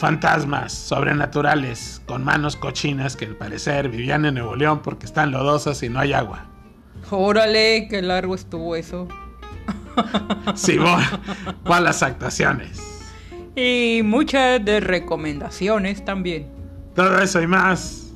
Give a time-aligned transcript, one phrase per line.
[0.00, 5.82] fantasmas sobrenaturales con manos cochinas que al parecer vivían en Nuevo León porque están lodosas
[5.82, 6.46] y no hay agua.
[7.10, 9.06] Órale, qué largo estuvo eso.
[10.54, 11.02] Simón,
[11.64, 12.80] ¿cuál las actuaciones?
[13.54, 16.48] Y muchas de recomendaciones también.
[16.94, 18.10] Todo eso y más.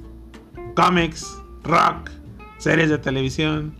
[0.74, 2.10] Cómics, rock,
[2.56, 3.74] series de televisión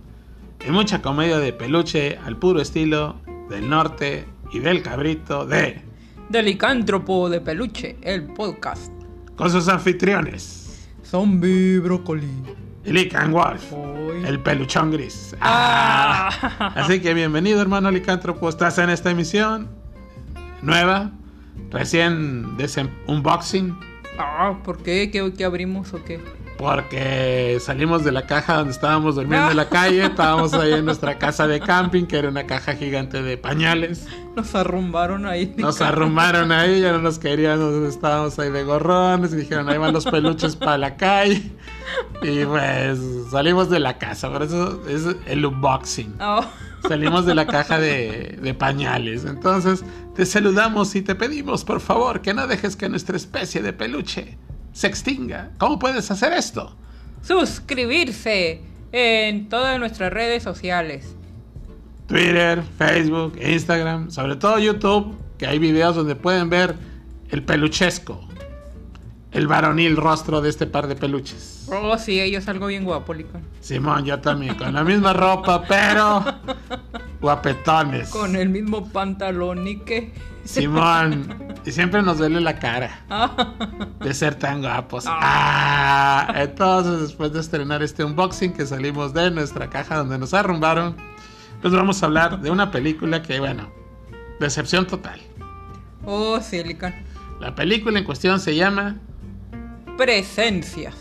[0.67, 3.17] y mucha comedia de peluche al puro estilo
[3.49, 5.84] del norte y del cabrito de
[6.29, 8.93] Delicántropo de Peluche, el podcast.
[9.37, 10.89] con sus anfitriones.
[11.05, 12.29] Zombie Brócoli.
[12.85, 13.73] Lican Wolf,
[14.27, 15.35] el peluchón gris.
[15.41, 16.29] Ah.
[16.59, 16.73] Ah.
[16.77, 18.47] Así que bienvenido, hermano licántropo.
[18.49, 19.71] Estás en esta emisión
[20.61, 21.13] nueva,
[21.71, 23.75] recién de unboxing,
[24.19, 25.11] Ah, ¿por qué?
[25.11, 26.21] ¿Qué, qué abrimos o qué?
[26.57, 30.05] Porque salimos de la caja donde estábamos durmiendo en la calle.
[30.05, 34.07] Estábamos ahí en nuestra casa de camping, que era una caja gigante de pañales.
[34.37, 35.55] Nos arrumbaron ahí.
[35.57, 39.79] Nos arrumaron ahí, ya no nos querían, nos estábamos ahí de gorrones y dijeron, ahí
[39.79, 41.43] van los peluches para la calle.
[42.23, 42.99] Y pues
[43.31, 46.15] salimos de la casa, por eso es el unboxing.
[46.19, 46.49] Ah,
[46.89, 49.25] Salimos de la caja de, de pañales.
[49.25, 53.73] Entonces te saludamos y te pedimos, por favor, que no dejes que nuestra especie de
[53.73, 54.37] peluche
[54.75, 55.53] se extinga.
[55.57, 56.77] ¿Cómo puedes hacer esto?
[57.25, 58.61] suscribirse
[58.93, 61.17] en todas nuestras redes sociales.
[62.07, 66.77] Twitter, Facebook, Instagram, sobre todo YouTube, que hay videos donde pueden ver
[67.31, 68.21] el peluchesco,
[69.33, 71.67] el varonil rostro de este par de peluches.
[71.73, 73.43] Oh, sí, yo salgo bien guapo, Licón.
[73.61, 76.23] Simón, yo también, con la misma ropa, pero
[77.23, 78.11] guapetones.
[78.11, 80.13] Con el mismo pantalón y que.
[80.45, 83.55] Simón, y siempre nos duele la cara Ah,
[84.01, 85.05] de ser tan guapos.
[85.09, 90.97] Ah, entonces, después de estrenar este unboxing que salimos de nuestra caja donde nos arrumbaron,
[91.63, 93.71] pues vamos a hablar de una película que, bueno,
[94.41, 95.21] decepción total.
[96.05, 96.95] oh, sí, Licón.
[97.41, 98.97] La película en cuestión se llama
[99.97, 100.95] Presencias.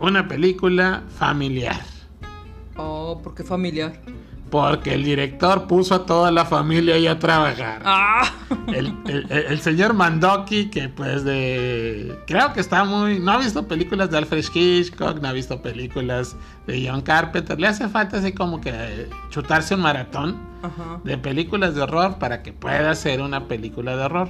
[0.00, 1.80] una película familiar.
[2.76, 3.92] Oh, ¿por qué familiar?
[4.50, 7.82] Porque el director puso a toda la familia ahí a trabajar.
[7.84, 8.22] Ah,
[8.68, 12.16] El, el- el- el señor Mandoki, que pues de...
[12.26, 13.18] Creo que está muy...
[13.18, 16.36] No ha visto películas de Alfred Hitchcock, no ha visto películas
[16.68, 17.58] de John Carpenter.
[17.58, 20.36] Le hace falta así como que chutarse un maratón
[21.04, 24.28] de películas de horror para que pueda ser una película de horror.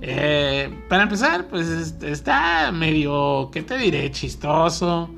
[0.00, 4.10] Eh, para empezar, pues es- está medio, ¿qué te diré?
[4.10, 5.08] Chistoso.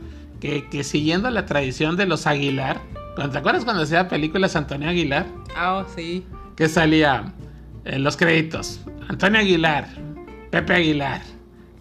[0.41, 2.83] Que, que siguiendo la tradición de los Aguilar.
[3.15, 5.27] ¿Cuándo- ¿Te acuerdas cuando hacía películas Antonio Aguilar?
[5.57, 6.27] Ah, sí.
[6.57, 7.33] Que salía
[7.85, 8.81] en los créditos.
[9.09, 9.87] Antonio Aguilar,
[10.51, 11.21] Pepe Aguilar,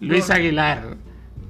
[0.00, 0.96] Luis Aguilar,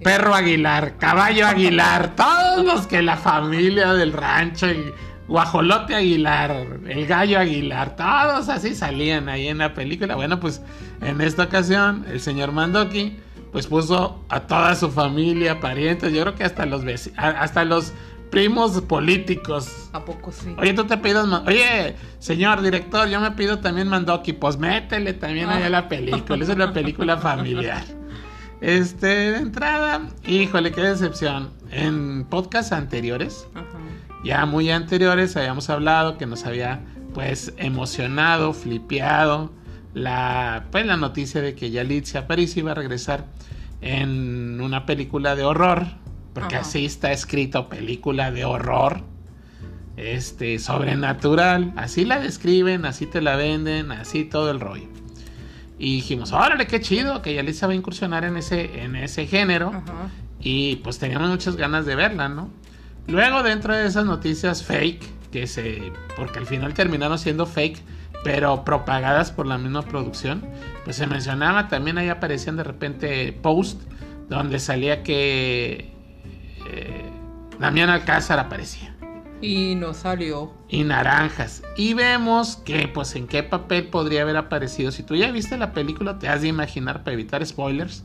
[0.03, 4.93] Perro Aguilar, Caballo Aguilar, todos los que la familia del rancho, y
[5.27, 10.15] Guajolote Aguilar, el Gallo Aguilar, todos así salían ahí en la película.
[10.16, 10.61] Bueno, pues
[11.01, 13.16] en esta ocasión el señor Mandoki
[13.51, 16.83] pues puso a toda su familia, parientes, yo creo que hasta los
[17.16, 17.93] hasta los
[18.34, 20.55] primos políticos ¿A poco sí?
[20.59, 21.27] Oye, tú te pidas.
[21.47, 24.33] Oye, señor director, yo me pido también Mandoki.
[24.33, 26.43] Pues métele también allá la película.
[26.43, 27.84] Es una película familiar.
[28.61, 31.50] Este, de entrada, híjole, qué decepción.
[31.71, 33.78] En podcasts anteriores, Ajá.
[34.25, 36.81] ya muy anteriores, habíamos hablado que nos había,
[37.12, 39.53] pues, emocionado, flipeado
[39.93, 43.27] la, pues, la noticia de que Yalitza Aparicio iba a regresar
[43.81, 45.87] en una película de horror.
[46.34, 46.67] Porque Ajá.
[46.67, 49.03] así está escrito, película de horror
[49.97, 51.72] este, sobrenatural.
[51.77, 54.89] Así la describen, así te la venden, así todo el rollo.
[55.78, 59.69] Y dijimos, órale, qué chido, que Yalitza va a incursionar en ese, en ese género.
[59.69, 60.11] Ajá.
[60.41, 62.51] Y pues teníamos muchas ganas de verla, ¿no?
[63.06, 65.93] Luego dentro de esas noticias fake, que se...
[66.16, 67.83] porque al final terminaron siendo fake,
[68.22, 70.43] pero propagadas por la misma producción,
[70.84, 73.83] pues se mencionaba, también ahí aparecían de repente post
[74.28, 75.94] donde salía que
[76.75, 77.11] eh,
[77.59, 78.95] Damián Alcázar aparecía
[79.41, 80.53] Y no salió.
[80.69, 81.63] y naranjas.
[81.77, 84.91] Y vemos que, pues, en qué papel podría haber aparecido.
[84.91, 88.04] Si tú ya viste la película, te has de imaginar, para evitar spoilers,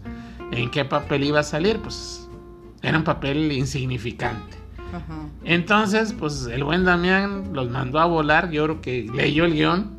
[0.52, 1.80] en qué papel iba a salir.
[1.80, 2.28] Pues,
[2.82, 4.58] era un papel insignificante.
[4.94, 5.28] Ajá.
[5.44, 8.50] Entonces, pues, el buen Damián los mandó a volar.
[8.52, 9.98] Yo creo que leyó el guion.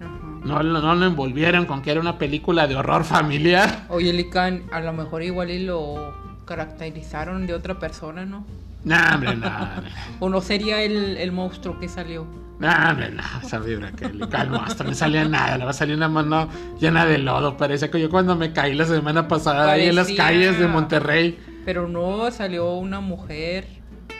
[0.00, 0.40] Ajá.
[0.44, 3.86] No, lo- no lo envolvieron con que era una película de horror familiar.
[3.88, 6.14] Oye, Lican, a lo mejor igual y lo
[6.48, 8.46] caracterizaron de otra persona, ¿no?
[8.84, 9.50] No, hombre, no.
[10.20, 12.26] O no sería el, el monstruo que salió.
[12.58, 15.74] No, hombre, no, esa vibra que le calmo, hasta no salía nada, le va a
[15.74, 16.48] salir una mano
[16.80, 17.56] llena de lodo.
[17.56, 20.66] Parece que yo cuando me caí la semana pasada ahí en las Parecía- calles de
[20.66, 21.38] Monterrey.
[21.64, 23.66] Pero no salió una mujer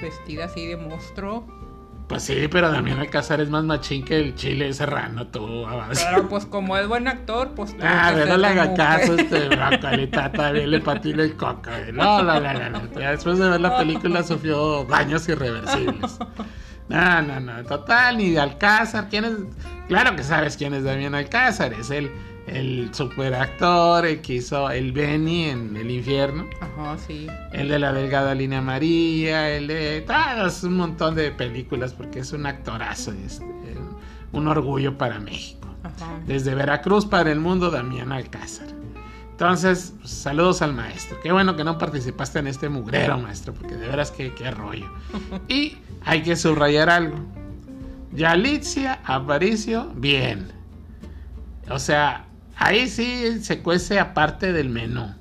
[0.02, 1.46] vestida así de monstruo.
[2.08, 5.66] Pues sí, pero Damián Alcázar es más machín que el chile serrano, tú.
[5.92, 7.76] Pero pues como es buen actor, pues...
[7.82, 11.68] Ah, pero le haga caso este brócoli, también le patina el coco.
[11.70, 11.92] güey.
[11.92, 12.80] No, no, no, no, no.
[12.98, 16.18] Después de ver la película sufrió daños irreversibles.
[16.88, 17.62] No, no, no.
[17.64, 19.08] Total, ni de Alcázar.
[19.10, 19.32] ¿Quién es?
[19.88, 21.74] Claro que sabes quién es Damián Alcázar.
[21.74, 22.10] Es el,
[22.50, 26.46] el superactor, el que hizo el Benny en el infierno.
[26.60, 27.26] Ajá, sí.
[27.52, 30.04] El de la delgada línea María, el de
[30.62, 33.44] un montón de películas porque es un actorazo, este,
[34.32, 35.68] un orgullo para México.
[35.82, 36.20] Ajá.
[36.26, 38.78] Desde Veracruz para el mundo, Damián Alcázar.
[39.38, 41.20] Entonces, pues, saludos al maestro.
[41.22, 44.90] Qué bueno que no participaste en este mugrero, maestro, porque de veras que qué rollo.
[45.48, 47.18] Y hay que subrayar algo.
[48.12, 50.50] Yalitza Aparicio, bien.
[51.70, 52.27] O sea,
[52.58, 55.14] ahí sí se cuece aparte del menú.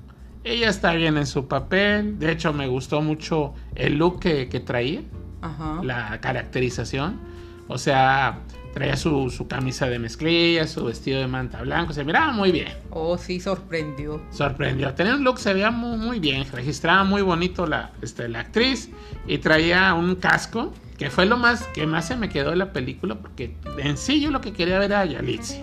[0.44, 2.18] Ella está bien en su papel.
[2.18, 5.02] De hecho, me gustó mucho el look que, que traía
[5.42, 5.80] Ajá.
[5.82, 7.20] la caracterización.
[7.68, 8.38] O sea,
[8.72, 11.92] traía su, su camisa de mezclilla, su vestido de manta blanco.
[11.92, 12.72] Se miraba muy bien.
[12.90, 14.22] Oh, sí, sorprendió.
[14.30, 14.94] Sorprendió.
[14.94, 16.46] Tenía un look, se veía muy, muy bien.
[16.50, 18.90] Registraba muy bonito la, este, la actriz.
[19.26, 20.72] Y traía un casco.
[20.96, 23.16] Que fue lo más que más se me quedó de la película.
[23.16, 25.56] Porque en sí yo lo que quería ver era a Yalitza.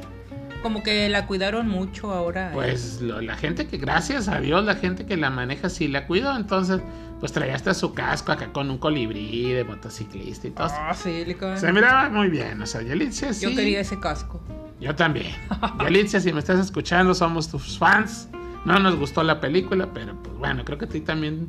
[0.65, 2.49] Como que la cuidaron mucho ahora.
[2.51, 6.07] Pues lo- la gente que, gracias a Dios, la gente que la maneja sí la
[6.07, 6.35] cuidó.
[6.35, 6.81] Entonces,
[7.19, 10.65] pues traía hasta su casco acá con un colibrí de motociclista y todo.
[10.71, 11.35] Ah, sí, le.
[11.59, 13.45] Se miraba muy bien, o sea, Yalitza sí.
[13.45, 14.41] Yo quería ese casco.
[14.81, 15.35] Yo también.
[15.83, 18.27] Yalitza, si me estás escuchando, somos tus fans.
[18.65, 21.47] No nos gustó la película, pero pues bueno, creo que a ti también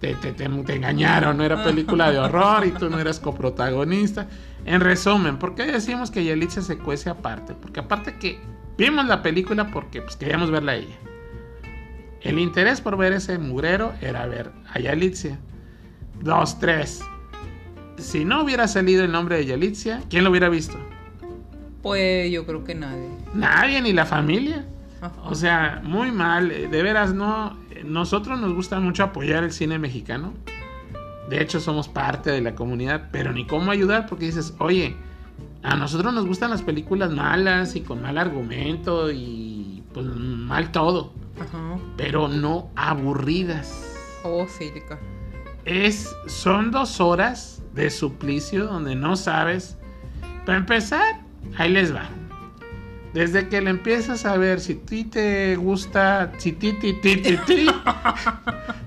[0.00, 1.36] te, te- te- te engañaron.
[1.36, 4.26] No era película de horror y tú no eras coprotagonista.
[4.64, 7.54] En resumen, ¿por qué decimos que Yalitza se cuece aparte?
[7.54, 8.38] Porque aparte que
[8.76, 10.96] vimos la película porque pues, queríamos verla a ella.
[12.20, 15.38] El interés por ver ese mugrero era ver a Yalitza.
[16.20, 17.00] Dos, tres.
[17.96, 20.78] Si no hubiera salido el nombre de Yalitza, ¿quién lo hubiera visto?
[21.82, 23.08] Pues yo creo que nadie.
[23.34, 24.66] Nadie, ni la familia.
[25.00, 25.14] Ajá.
[25.24, 26.48] O sea, muy mal.
[26.48, 27.56] De veras, no.
[27.84, 30.34] Nosotros nos gusta mucho apoyar el cine mexicano.
[31.28, 34.96] De hecho, somos parte de la comunidad, pero ni cómo ayudar porque dices, oye,
[35.62, 41.12] a nosotros nos gustan las películas malas y con mal argumento y pues mal todo,
[41.40, 41.78] Ajá.
[41.96, 43.96] pero no aburridas.
[44.24, 44.98] Oh, sí, le cae.
[45.64, 49.76] Es, son dos horas de suplicio donde no sabes.
[50.46, 51.20] Para empezar,
[51.58, 52.08] ahí les va.
[53.12, 57.36] Desde que le empiezas a ver si ti te gusta, si ti ti ti ti
[57.46, 57.66] ti,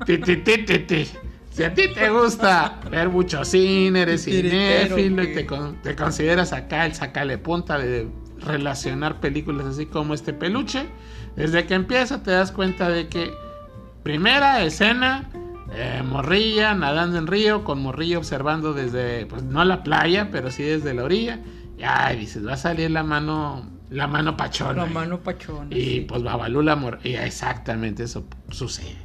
[0.05, 1.07] ti ti ti ti ti.
[1.51, 6.53] Si a ti te gusta ver mucho cine, eres cinéfilo y te, con- te consideras
[6.53, 8.07] acá el sacale punta de
[8.39, 10.85] relacionar películas así como este peluche,
[11.35, 13.31] desde que empieza te das cuenta de que
[14.01, 15.29] primera escena,
[15.73, 20.63] eh, morrilla nadando en río, con morrillo observando desde, pues no la playa, pero sí
[20.63, 21.39] desde la orilla.
[21.77, 24.85] Y ay, dices, va a salir la mano, la mano pachona.
[24.85, 25.67] La mano pachona.
[25.75, 26.05] Y sí.
[26.07, 26.99] pues Babalú la mor...
[27.03, 28.97] Y exactamente eso sucede.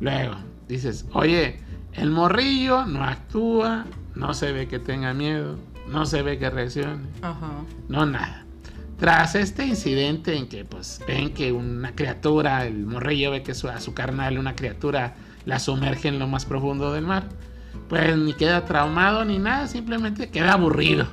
[0.00, 0.34] Luego,
[0.68, 1.60] dices, oye,
[1.94, 3.84] el morrillo no actúa,
[4.14, 5.58] no se ve que tenga miedo,
[5.88, 7.50] no se ve que reaccione, Ajá.
[7.88, 8.44] no nada.
[8.98, 13.68] Tras este incidente en que pues ven que una criatura, el morrillo ve que su,
[13.68, 17.24] a su carnal, una criatura, la sumerge en lo más profundo del mar,
[17.88, 21.06] pues ni queda traumado ni nada, simplemente queda aburrido.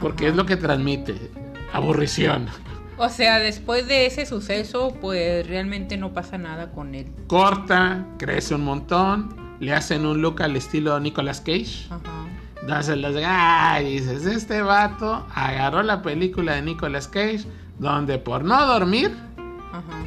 [0.00, 0.30] Porque Ajá.
[0.32, 1.14] es lo que transmite,
[1.72, 2.46] aburrición.
[2.98, 7.06] O sea, después de ese suceso, pues realmente no pasa nada con él.
[7.28, 11.86] corta, crece un montón, le hacen un look al estilo Nicolas Cage.
[11.88, 12.26] Ajá.
[12.62, 17.44] Entonces los dices, este vato agarró la película de Nicolas Cage,
[17.78, 19.16] donde por no dormir,
[19.70, 20.04] Ajá.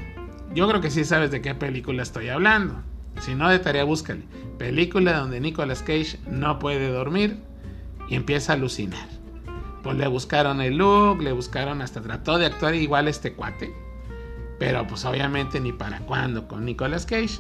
[0.53, 2.75] yo creo que sí sabes de qué película estoy hablando.
[3.21, 4.23] Si no, de tarea búscale.
[4.57, 7.39] Película donde Nicolas Cage no puede dormir
[8.09, 9.07] y empieza a alucinar.
[9.83, 13.73] Pues le buscaron el look, le buscaron hasta trató de actuar igual este cuate.
[14.59, 17.39] Pero pues obviamente ni para cuándo con Nicolas Cage.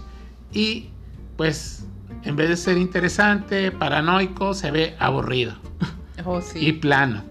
[0.53, 0.91] Y
[1.35, 1.85] pues
[2.25, 5.53] en vez de ser interesante, paranoico, se ve aburrido
[6.25, 6.71] Oh, y sí.
[6.73, 7.23] plano.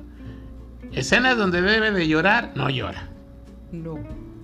[0.93, 3.09] Escenas donde debe de llorar, no llora.
[3.73, 3.99] No.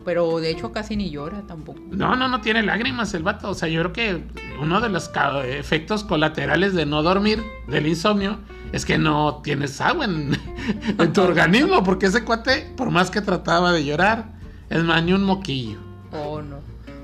[0.05, 1.79] Pero de hecho casi ni llora tampoco.
[1.91, 3.51] No, no, no tiene lágrimas el vato.
[3.51, 4.25] O sea, yo creo que
[4.61, 5.11] uno de los
[5.45, 8.39] efectos colaterales de no dormir, del insomnio,
[8.73, 10.33] es que no tienes agua en,
[10.99, 11.85] en tu organismo.
[11.85, 14.33] Porque ese cuate, por más que trataba de llorar,
[14.71, 15.79] es más ni un moquillo.
[16.13, 16.57] Oh, no.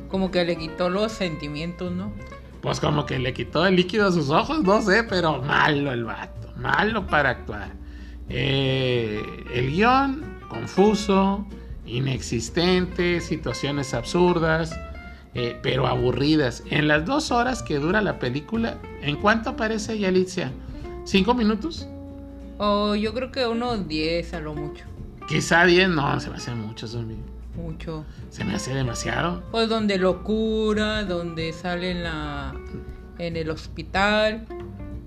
[0.09, 2.11] Como que le quitó los sentimientos, ¿no?
[2.67, 6.03] Pues como que le quitó el líquido a sus ojos, no sé, pero malo el
[6.03, 6.53] vato.
[6.57, 7.71] Malo para actuar.
[8.29, 11.47] Eh, el guion, confuso,
[11.87, 14.77] inexistente, situaciones absurdas,
[15.35, 16.65] eh, pero aburridas.
[16.69, 20.51] En las dos horas que dura la película, ¿en cuánto aparece Yalitza?
[21.05, 21.87] ¿Cinco minutos?
[22.59, 24.85] O yo creo que unos 10 a lo mucho.
[25.29, 27.36] Quizá 10, no, se me hace mucho, zombie.
[27.57, 28.05] Mucho.
[28.31, 29.43] Se me hace demasiado.
[29.51, 32.55] Pues donde lo cura, donde sale en la
[33.19, 34.47] en el hospital,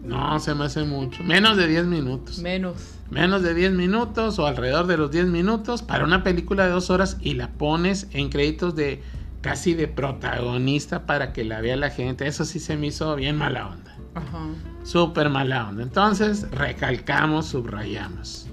[0.03, 1.23] No, se me hace mucho.
[1.23, 2.39] Menos de 10 minutos.
[2.39, 2.95] menos.
[3.11, 6.89] Menos de 10 minutos o alrededor de los 10 minutos para una película de dos
[6.89, 9.03] horas y la pones en créditos de
[9.41, 12.25] casi de protagonista para que la vea la gente.
[12.27, 13.95] Eso sí se me hizo bien mala onda.
[14.15, 14.47] Ajá.
[14.83, 15.83] Súper mala onda.
[15.83, 18.47] Entonces, recalcamos, subrayamos.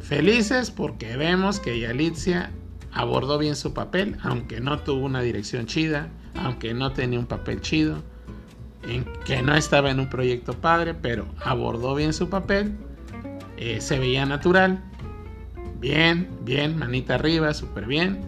[0.00, 2.50] Felices porque vemos que Yalitza
[2.98, 7.60] abordó bien su papel, aunque no tuvo una dirección chida, aunque no tenía un papel
[7.60, 8.02] chido,
[9.24, 12.72] que no estaba en un proyecto padre, pero abordó bien su papel,
[13.56, 14.82] eh, se veía natural,
[15.78, 18.20] bien, bien, manita arriba, súper bien.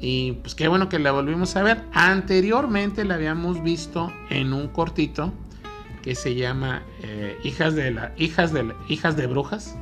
[0.00, 1.82] Y pues qué bueno que la volvimos a ver.
[1.92, 5.32] Anteriormente la habíamos visto en un cortito
[6.02, 9.76] que se llama eh, Hijas de la Hijas de Hijas de Brujas,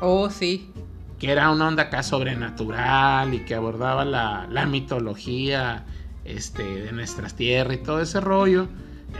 [0.00, 0.70] Oh, sí.
[1.18, 5.84] Que era una onda acá sobrenatural y que abordaba la, la mitología
[6.24, 8.68] este, de nuestras tierras y todo ese rollo.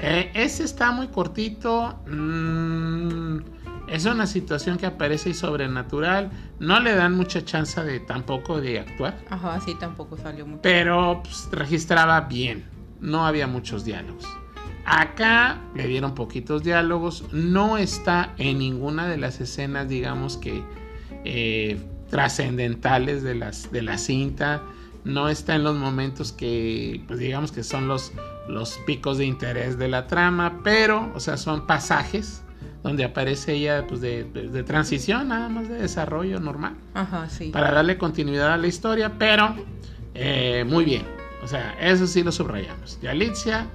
[0.02, 2.00] Eh, ese está muy cortito.
[2.06, 3.38] mm,
[3.88, 6.30] es una situación que aparece y sobrenatural.
[6.58, 9.16] No le dan mucha chance de tampoco de actuar.
[9.30, 10.62] Ajá, sí, tampoco salió mucho.
[10.62, 12.64] Pero pues, registraba bien.
[13.00, 14.24] No había muchos diálogos.
[14.84, 17.24] Acá le dieron poquitos diálogos.
[17.32, 20.64] No está en ninguna de las escenas, digamos que
[21.26, 21.78] eh,
[22.10, 24.62] trascendentales de, las, de la cinta.
[25.04, 28.12] No está en los momentos que, pues digamos que son los,
[28.48, 30.60] los picos de interés de la trama.
[30.64, 32.42] Pero, o sea, son pasajes
[32.82, 37.50] donde aparece ella pues, de, de- de transición, nada más de desarrollo normal Ajá, sí.
[37.50, 39.54] para darle continuidad a la historia, pero
[40.14, 41.02] eh, muy bien.
[41.42, 42.98] O sea, eso sí lo subrayamos.
[43.02, 43.66] Yalitza,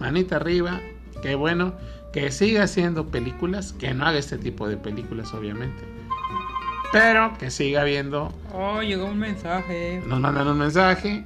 [0.00, 0.80] manita arriba,
[1.22, 1.74] qué bueno.
[2.12, 5.82] Que siga haciendo películas, que no haga este tipo de películas, obviamente.
[6.92, 8.32] Pero que siga viendo.
[8.52, 10.02] Oh, llegó un mensaje.
[10.06, 11.24] Nos mandan un mensaje.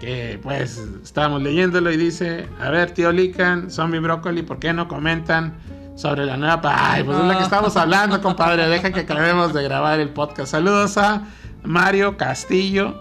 [0.00, 4.86] Que pues estábamos leyéndolo y dice: A ver, tío Lican, Zombie Broccoli, ¿por qué no
[4.86, 5.56] comentan
[5.96, 6.60] sobre la nueva?
[6.60, 8.68] pa-?" Ay, pues es la que estamos hablando, compadre.
[8.68, 10.52] Deja que acabemos de grabar el podcast.
[10.52, 11.24] Saludos a
[11.64, 12.94] Mario Castillo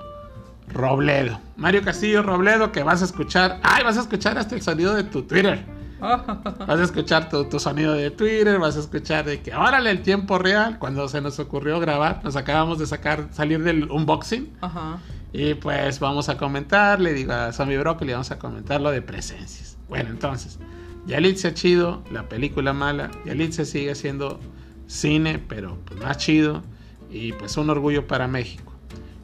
[0.69, 1.39] Robledo.
[1.55, 3.59] Mario Castillo Robledo, que vas a escuchar.
[3.61, 5.76] Ay, vas a escuchar hasta el sonido de tu Twitter.
[5.99, 10.01] Vas a escuchar tu, tu sonido de Twitter, vas a escuchar de que órale el
[10.03, 14.55] tiempo real, cuando se nos ocurrió grabar, nos acabamos de sacar, salir del unboxing.
[14.61, 14.99] Ajá.
[15.33, 19.01] Y pues vamos a comentar, le digo a Zombie Broccoli, vamos a comentar lo de
[19.01, 19.77] presencias.
[19.89, 20.59] Bueno, entonces,
[21.05, 24.39] Yalitza chido, la película mala, Yalitza sigue siendo
[24.87, 26.63] cine, pero pues, más chido
[27.09, 28.73] y pues un orgullo para México.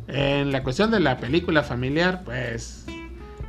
[0.08, 2.86] En la cuestión de la película familiar, pues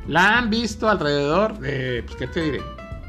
[0.07, 2.61] la han visto alrededor de, pues qué te diré,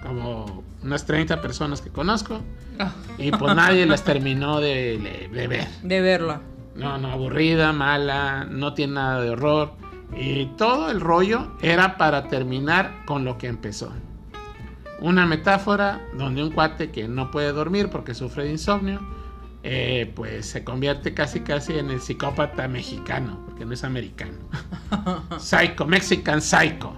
[0.07, 2.41] como unas 30 personas que conozco
[2.79, 5.67] Ah, y pues nadie las terminó de, de ver.
[5.83, 6.41] De verla.
[6.75, 9.73] No, no, aburrida, mala, no tiene nada de horror.
[10.17, 13.93] Y todo el rollo era para terminar con lo que empezó.
[15.01, 19.01] Una metáfora donde un cuate que no puede dormir porque sufre de insomnio,
[19.63, 24.39] eh, pues se convierte casi casi en el psicópata mexicano, porque no es americano.
[25.39, 26.95] Psycho, Mexican Psycho.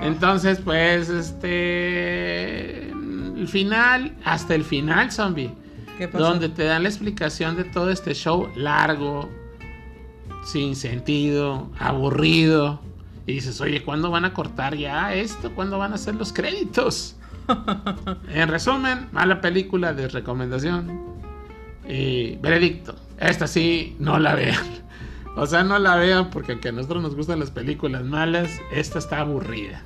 [0.00, 2.90] Entonces, pues, este...
[2.90, 5.50] El final, hasta el final, zombie
[5.98, 6.24] ¿Qué pasó?
[6.24, 9.28] donde te dan la explicación de todo este show largo,
[10.44, 12.80] sin sentido, aburrido.
[13.26, 15.54] Y dices, oye, ¿cuándo van a cortar ya esto?
[15.54, 17.16] ¿Cuándo van a hacer los créditos?
[18.28, 21.00] en resumen, mala película de recomendación.
[21.88, 24.81] Y veredicto, esta sí, no la vean.
[25.36, 28.98] O sea, no la vean porque aunque a nosotros nos gustan las películas malas, esta
[28.98, 29.82] está aburrida.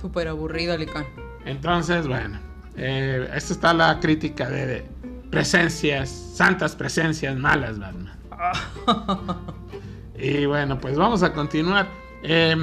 [0.00, 1.06] Súper aburrida, Licán.
[1.44, 2.38] Entonces, bueno,
[2.76, 4.88] eh, esta está la crítica de, de
[5.30, 8.18] presencias, santas presencias malas, Batman.
[10.18, 11.86] y bueno, pues vamos a continuar.
[12.22, 12.56] Eh,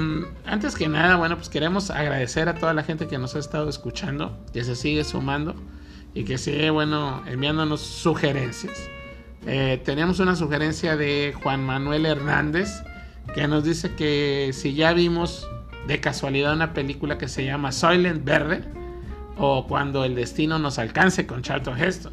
[0.44, 3.68] antes que nada, bueno, pues queremos agradecer a toda la gente que nos ha estado
[3.68, 5.54] escuchando, que se sigue sumando
[6.14, 8.76] y que sigue, bueno, enviándonos sugerencias.
[9.46, 12.68] Eh, tenemos una sugerencia de Juan Manuel Hernández
[13.34, 15.48] que nos dice que si ya vimos
[15.86, 18.62] de casualidad una película que se llama Soylent Verde
[19.38, 22.12] o Cuando el destino nos alcance con Charlton Heston.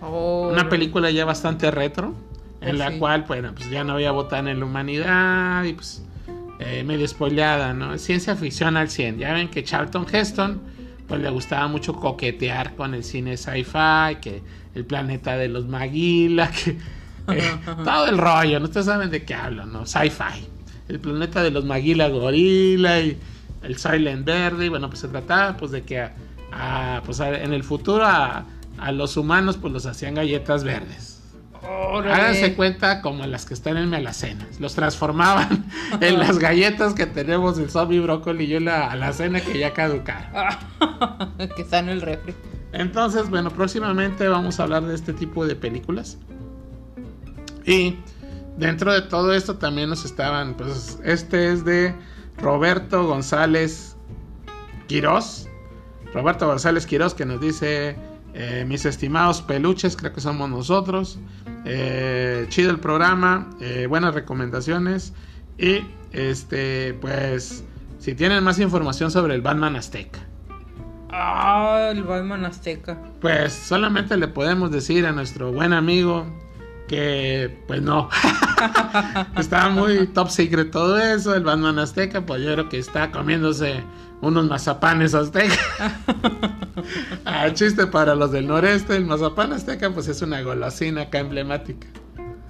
[0.00, 2.14] Oh, Una película ya bastante retro
[2.60, 2.98] en Oh, la sí.
[2.98, 6.02] cual, bueno, pues ya no había botán en la humanidad y pues
[6.60, 7.98] eh, medio spoileada, ¿no?
[7.98, 9.18] Ciencia ficción al 100.
[9.18, 10.60] Ya ven que Charlton Heston
[11.08, 14.42] pues le gustaba mucho coquetear con el cine sci-fi, que
[14.74, 16.78] el planeta de los Maguila, que
[17.28, 17.52] eh,
[17.84, 18.64] todo el rollo, ¿no?
[18.66, 19.84] Ustedes saben de qué hablo, ¿no?
[19.86, 20.46] Sci-fi.
[20.88, 23.16] El planeta de los Maguila Gorila y
[23.62, 26.12] el Silent Verde, y bueno, pues se trataba pues de que a-
[26.52, 28.44] a, pues, a- en el futuro a,
[28.78, 31.11] a los humanos pues los hacían galletas verdes.
[31.62, 32.12] Órale.
[32.12, 34.46] Háganse cuenta como las que están en mi alacena.
[34.58, 35.66] Los transformaban
[36.00, 40.32] en las galletas que tenemos el zombie brócoli y yo la alacena que ya caducaron.
[41.56, 42.34] que está en el refri.
[42.72, 46.18] Entonces, bueno, próximamente vamos a hablar de este tipo de películas.
[47.64, 47.98] Y
[48.56, 51.94] dentro de todo esto también nos estaban, pues este es de
[52.38, 53.96] Roberto González
[54.88, 55.48] Quirós.
[56.12, 57.96] Roberto González Quirós que nos dice,
[58.34, 61.18] eh, mis estimados peluches, creo que somos nosotros.
[61.64, 65.12] Eh, chido el programa, eh, buenas recomendaciones.
[65.58, 65.80] Y
[66.12, 67.64] este, pues,
[67.98, 70.20] si tienen más información sobre el Batman Azteca.
[71.10, 72.98] Ah, el Batman Azteca.
[73.20, 76.26] Pues solamente le podemos decir a nuestro buen amigo
[76.92, 78.10] que pues no.
[79.38, 81.34] está muy top secret todo eso.
[81.34, 83.82] El Batman Azteca, pues yo creo que está comiéndose
[84.20, 85.54] unos mazapanes azteca.
[87.24, 91.86] ah, chiste para los del noreste, el mazapán azteca pues es una golosina acá emblemática.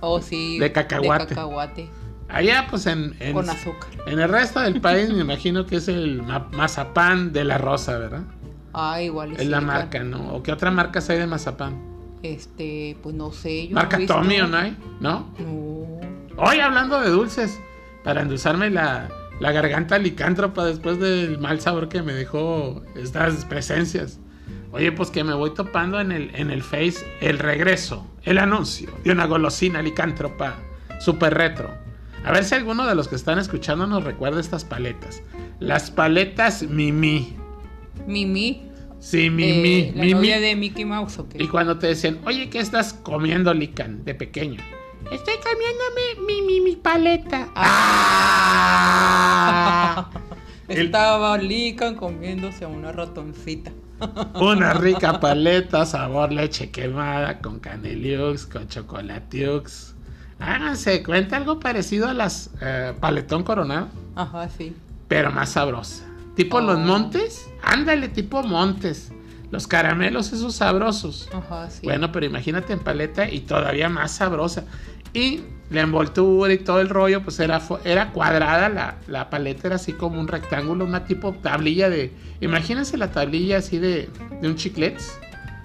[0.01, 0.59] Oh, sí.
[0.59, 1.23] De cacahuate.
[1.27, 1.89] De cacahuate.
[2.29, 3.91] Allá pues en, en, Con azúcar.
[4.07, 7.97] en el resto del país me imagino que es el ma- mazapán de la rosa,
[7.97, 8.23] ¿verdad?
[8.75, 9.37] Ah, igual.
[9.39, 10.33] Es la marca, ¿no?
[10.33, 11.92] ¿O qué otra marca hay de mazapán?
[12.23, 13.69] Este, pues no sé.
[13.69, 14.77] Yo Marca no Tommy, ¿o no hay?
[15.01, 15.35] ¿No?
[15.39, 16.01] No.
[16.37, 17.61] Hoy hablando de dulces,
[18.05, 19.09] para endulzarme la,
[19.41, 24.19] la garganta licántropa después del mal sabor que me dejó estas presencias.
[24.71, 28.91] Oye, pues que me voy topando en el, en el Face el regreso, el anuncio
[29.05, 30.57] de una golosina licántropa
[30.99, 31.71] super retro.
[32.25, 35.23] A ver si alguno de los que están escuchando nos recuerda estas paletas.
[35.59, 37.37] Las paletas Mimi.
[38.07, 38.72] Mimi.
[39.03, 39.75] Sí, Mimi.
[39.81, 40.15] eh, la Mimi.
[40.15, 41.43] novia de Mickey Mouse, ¿o qué?
[41.43, 44.61] Y cuando te decían, oye, ¿qué estás comiendo, Lican, de pequeño?
[45.11, 47.49] Estoy comiéndome mi, mi, mi paleta.
[48.75, 50.09] ¡Ah!
[50.69, 53.73] Estaba Lican comiéndose una ratoncita.
[54.35, 59.95] Una rica paleta, sabor leche quemada, con caneliux, con chocolatiux.
[60.41, 64.75] Háganse cuenta algo parecido a las eh, paletón coronado, Ajá, sí.
[65.07, 66.05] pero más sabrosa.
[66.37, 66.81] Tipo los Oh.
[66.81, 69.13] montes, ándale, tipo montes.
[69.51, 71.29] Los caramelos esos sabrosos.
[71.33, 71.81] Ajá, sí.
[71.83, 74.65] Bueno, pero imagínate en paleta y todavía más sabrosa.
[75.13, 79.77] Y la envoltura y todo el rollo, pues era, era cuadrada, la, la paleta era
[79.77, 82.15] así como un rectángulo, una tipo tablilla de...
[82.41, 84.09] Imagínense la tablilla así de,
[84.41, 85.19] de un chiclets.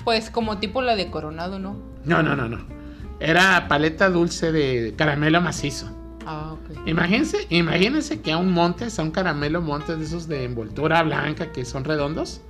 [0.03, 1.77] Pues como tipo la de Coronado, ¿no?
[2.03, 2.59] No, no, no, no.
[3.21, 5.89] Era paleta dulce de caramelo macizo.
[6.29, 6.55] Ah.
[6.85, 11.53] Imagínense, imagínense que a un montes, a un caramelo montes de esos de envoltura blanca
[11.53, 12.41] que son redondos,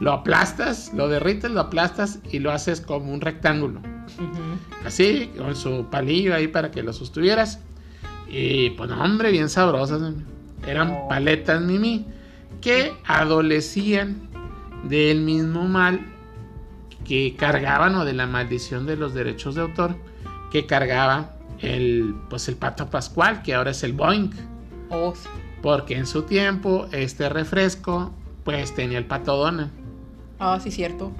[0.00, 3.80] lo aplastas, lo derrites, lo aplastas y lo haces como un rectángulo.
[4.84, 7.60] Así, con su palillo ahí para que lo sostuvieras.
[8.28, 10.02] Y pues, hombre, bien sabrosas.
[10.66, 11.08] Eran Oh.
[11.08, 12.06] paletas Mimi
[12.60, 14.28] que adolecían
[14.84, 16.00] del mismo mal
[17.06, 19.96] que cargaban o de la maldición de los derechos de autor
[20.50, 24.30] que cargaba el, pues, el pato Pascual, que ahora es el Boeing.
[24.90, 25.28] Oh, sí.
[25.62, 28.12] Porque en su tiempo este refresco
[28.44, 29.70] pues tenía el pato Donald.
[30.38, 31.12] Ah, sí, cierto.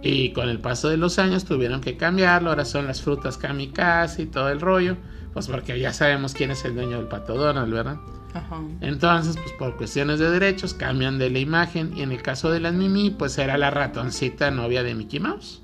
[0.00, 2.50] Y con el paso de los años tuvieron que cambiarlo.
[2.50, 4.96] Ahora son las frutas kamikaze y todo el rollo.
[5.32, 7.96] Pues porque ya sabemos quién es el dueño del pato Donald, ¿verdad?
[8.32, 8.60] Ajá.
[8.80, 11.96] Entonces, pues por cuestiones de derechos cambian de la imagen.
[11.96, 15.60] Y en el caso de las Mimi, pues era la ratoncita novia de Mickey Mouse.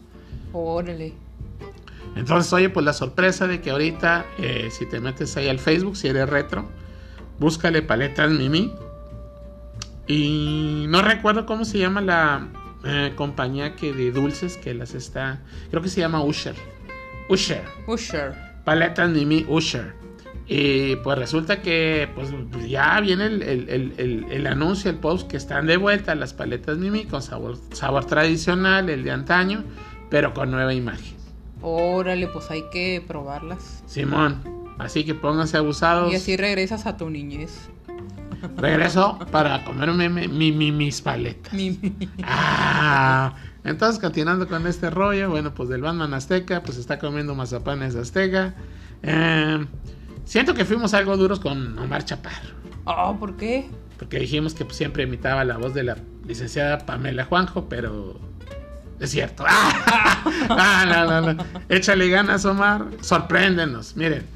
[0.52, 1.12] Órale.
[2.16, 5.96] Entonces, oye, pues la sorpresa de que ahorita, eh, si te metes ahí al Facebook,
[5.96, 6.68] si eres retro,
[7.38, 8.72] búscale paletas Mimi.
[10.06, 12.48] Y no recuerdo cómo se llama la
[12.84, 15.40] eh, compañía que de dulces que las está.
[15.70, 16.54] Creo que se llama Usher.
[17.28, 17.64] Usher.
[17.86, 18.34] Usher.
[18.64, 19.94] Paletas Mimi Usher.
[20.46, 22.28] Y pues resulta que pues
[22.68, 26.34] ya viene el, el- el- el- el anuncio, el post que están de vuelta las
[26.34, 29.64] paletas Mimi con sabor, sabor tradicional, el de antaño,
[30.10, 31.14] pero con nueva imagen.
[31.66, 33.82] Órale, pues hay que probarlas.
[33.86, 34.42] Simón,
[34.78, 36.12] así que pónganse abusados.
[36.12, 37.70] Y así regresas a tu niñez.
[38.58, 41.54] Regreso para comerme mi, mi- mi- mis paletas.
[42.22, 47.94] Ah, entonces continuando con este rollo, bueno, pues del Batman Azteca, pues está comiendo mazapanes
[47.96, 48.54] Azteca.
[49.02, 49.66] Eh,
[50.24, 52.50] siento que fuimos algo duros con Omar Chaparro,
[52.86, 53.66] Ah, ¿por qué?
[53.98, 55.96] porque dijimos que pues, siempre imitaba la voz de la
[56.26, 58.18] licenciada Pamela Juanjo, pero
[59.00, 59.44] es cierto.
[60.46, 61.44] Ah, no, no, no.
[61.70, 62.84] Échale ganas, Omar.
[63.00, 63.96] Sorpréndenos.
[63.96, 64.26] Miren,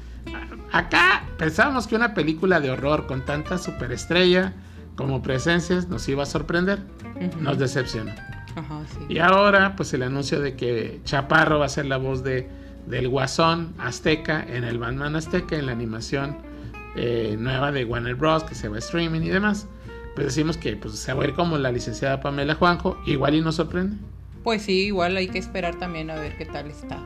[0.71, 4.53] acá pensábamos que una película de horror con tanta superestrella
[4.95, 6.79] como presencias nos iba a sorprender.
[7.39, 8.11] Nos decepcionó.
[8.55, 9.05] Ajá, sí.
[9.07, 12.49] Y ahora, pues el anuncio de que Chaparro va a ser la voz de,
[12.87, 16.37] del Guasón Azteca en el Batman Azteca, en la animación
[16.95, 18.43] eh, nueva de Warner Bros.
[18.43, 19.67] que se va a streaming y demás.
[20.15, 23.41] Pues decimos que pues, se va a ir como la licenciada Pamela Juanjo, igual y
[23.41, 23.95] nos sorprende.
[24.49, 26.97] Pues sí, igual hay que esperar también a ver qué tal está.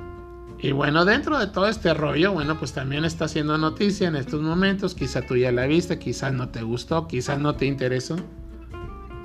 [0.60, 4.42] Y bueno, dentro de todo este rollo, bueno, pues también está haciendo noticia en estos
[4.42, 4.96] momentos.
[4.96, 8.16] Quizá tú ya la viste, quizás no te gustó, quizás no te interesó.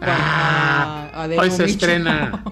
[0.03, 1.75] Ah, Adela hoy se Micho.
[1.75, 2.43] estrena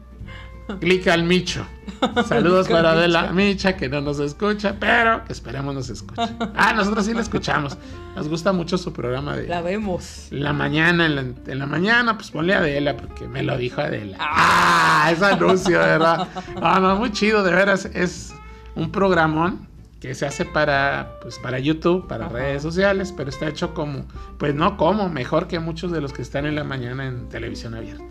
[0.80, 1.66] Clica al Micho.
[2.28, 3.32] Saludos para Adela.
[3.32, 6.22] Micha, que no nos escucha, pero que esperemos nos escuche.
[6.54, 7.76] Ah, nosotros sí la escuchamos.
[8.14, 10.28] Nos gusta mucho su programa de La vemos.
[10.30, 11.06] la mañana.
[11.06, 14.16] En la, en la mañana, pues ponle a Adela, porque me lo dijo Adela.
[14.20, 16.28] Ah, ese anuncio, de ¿verdad?
[16.62, 17.84] Ah, no, muy chido, de veras.
[17.86, 18.32] Es
[18.74, 19.66] un programón
[20.00, 22.34] que se hace para, pues, para YouTube, para Ajá.
[22.34, 24.04] redes sociales, pero está hecho como,
[24.38, 27.74] pues no como, mejor que muchos de los que están en la mañana en televisión
[27.74, 28.04] abierta.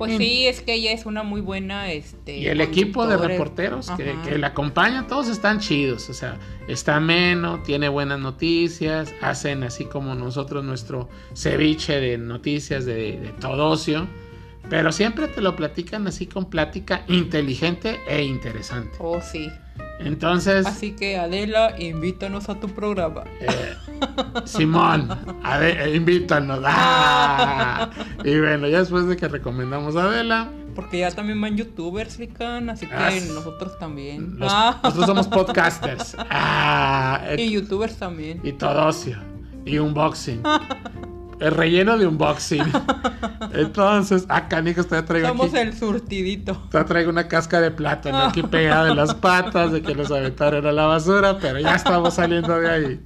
[0.00, 2.38] Pues Y- sí, es que ella es una muy buena, este...
[2.38, 6.08] Y el equipo de reporteros que, que la acompañan, todos están chidos.
[6.08, 12.86] O sea, está ameno, tiene buenas noticias, hacen así como nosotros nuestro ceviche de noticias
[12.86, 14.06] de, de todo ocio.
[14.70, 18.96] Pero siempre te lo platican así con plática inteligente e interesante.
[19.00, 19.50] Oh, sí.
[19.98, 23.24] Entonces, Así que Adela, invítanos a tu programa.
[23.40, 23.74] eh,
[24.44, 25.08] Simón,
[25.42, 26.60] a ver, eh, invítanos.
[26.64, 27.90] ¡Ah!
[28.24, 32.68] Y bueno, ya después de que recomendamos a Adela, Porque ya también van youtubers, Rican,
[32.70, 34.38] así que Ah, nosotros también.
[34.38, 36.16] los- Ah, nosotros somos podcasters.
[36.30, 38.40] Ah, eh, y youtubers también.
[38.44, 39.16] y todo ocio
[39.64, 40.42] y unboxing.
[41.40, 42.62] El relleno de unboxing.
[43.54, 45.56] Entonces, ah, canijos, te traigo Somos aquí.
[45.58, 46.54] el surtidito.
[46.70, 50.66] Te traigo una casca de plátano aquí pegada de las patas de que los aventaron
[50.66, 53.00] a la basura, pero ya estamos saliendo de ahí.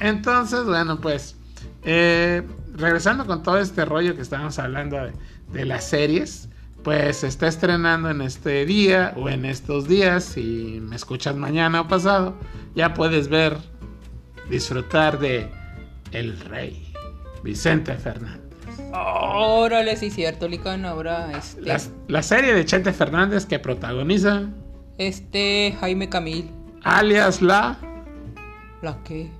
[0.00, 1.36] Entonces, bueno, pues,
[1.84, 2.42] eh,
[2.74, 5.12] regresando con todo este rollo que estábamos hablando de,
[5.52, 6.48] de las series,
[6.82, 11.80] pues se está estrenando en este día o en estos días, si me escuchas mañana
[11.82, 12.34] o pasado,
[12.74, 13.56] ya puedes ver,
[14.50, 15.50] disfrutar de
[16.12, 16.92] El Rey,
[17.42, 18.40] Vicente Fernández.
[18.92, 20.84] Órale, sí, cierto, Lican.
[20.84, 21.62] Ahora, este.
[21.62, 24.42] La, la serie de Chente Fernández que protagoniza,
[24.98, 26.50] Este, Jaime Camil.
[26.82, 27.76] alias la...
[28.82, 29.30] ¿La qué?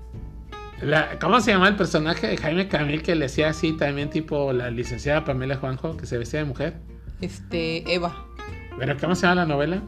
[0.83, 4.53] La- ¿Cómo se llama el personaje de Jaime Camil que le hacía así también tipo
[4.53, 6.75] la licenciada Pamela Juanjo que se vestía de mujer?
[7.21, 8.27] Este, Eva.
[8.79, 9.83] ¿Pero cómo se llama la novela?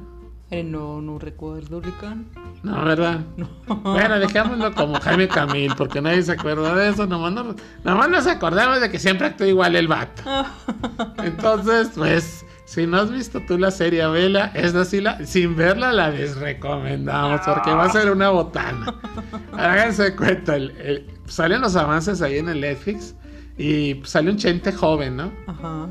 [0.50, 2.26] Eh, no, no recuerdo, Lican.
[2.62, 3.20] No, ¿verdad?
[3.36, 3.48] No.
[3.82, 7.04] Bueno, dejémoslo como Jaime Camil porque nadie se acuerda de eso.
[7.06, 10.22] Nomás, no- nomás nos acordamos de que siempre actúa igual el vato.
[11.24, 15.92] Entonces, pues, si no has visto tú la serie Vela, es así, la, sin verla
[15.92, 18.94] la desrecomendamos porque va a ser una botana.
[19.52, 23.14] Háganse cuenta, el, el- salen los avances ahí en el Netflix
[23.56, 25.32] y sale un chente joven, ¿no?
[25.46, 25.88] Ajá.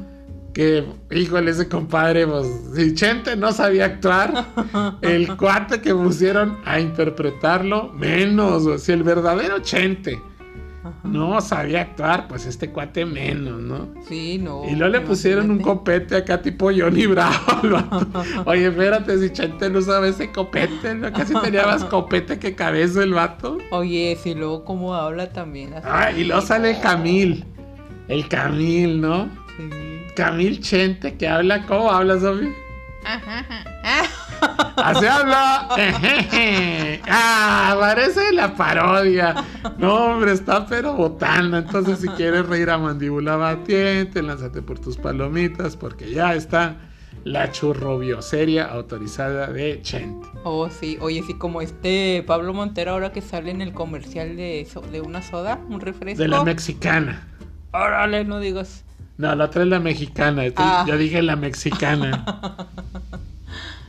[0.54, 4.46] Que, híjole, ese compadre, pues, si Chente no sabía actuar,
[5.02, 10.18] el cuate que pusieron a interpretarlo, menos, o si el verdadero Chente
[10.86, 11.00] Ajá.
[11.04, 13.90] no sabía actuar, pues este cuate menos, ¿no?
[14.08, 14.64] Sí, no.
[14.70, 17.36] Y luego le pusieron un copete acá tipo Johnny Bravo.
[18.46, 21.12] Oye, espérate, si Chente no sabe ese copete, ¿no?
[21.12, 23.58] casi tenía más copete que cabeza el vato.
[23.72, 25.74] Oye, si luego cómo habla también.
[25.74, 25.88] así.
[25.90, 27.46] Ah, y luego sale Camil,
[28.08, 29.28] el Camil, ¿no?
[29.58, 29.70] Sí.
[30.16, 32.50] Camil Chente que habla, ¿cómo habla, Sofi?
[33.04, 33.64] Ajá, ajá.
[34.78, 34.90] Ah.
[34.90, 35.70] Así habla.
[37.08, 39.36] Ah, parece la parodia.
[39.78, 41.60] No, hombre, está pero botana.
[41.60, 46.78] Entonces, si quieres reír a mandíbula batiente, lánzate por tus palomitas, porque ya está
[47.24, 50.28] la churrobioseria autorizada de Chente.
[50.44, 50.98] Oh, sí.
[51.02, 55.02] Oye, sí, como este Pablo Montero ahora que sale en el comercial de, so- de
[55.02, 56.22] una soda, un refresco.
[56.22, 57.28] De la mexicana.
[57.72, 58.84] Órale, no digas.
[59.18, 60.44] No, la otra es la mexicana.
[60.58, 60.86] Ah.
[60.88, 62.26] Yo dije la mexicana.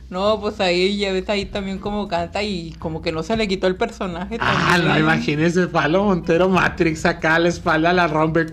[0.09, 3.47] No, pues ahí ya ves ahí también como canta y como que no se le
[3.47, 4.37] quitó el personaje.
[4.39, 4.87] Ah, también.
[4.93, 8.45] no, imagínese, Palo Montero Matrix acá, la espalda la rompe.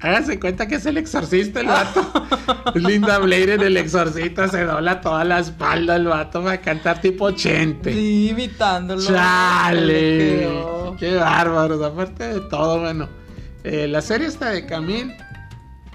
[0.00, 2.06] Hágase cuenta que es el exorcista el vato.
[2.74, 7.30] Linda Blair en el exorcista se dobla toda la espalda el vato para cantar tipo
[7.30, 7.92] chente.
[7.92, 9.00] Sí, imitándolo.
[9.00, 10.48] Le ¡Chale!
[10.98, 11.82] ¡Qué bárbaros!
[11.82, 13.08] Aparte de todo, bueno.
[13.64, 15.14] eh, la serie esta de Camil,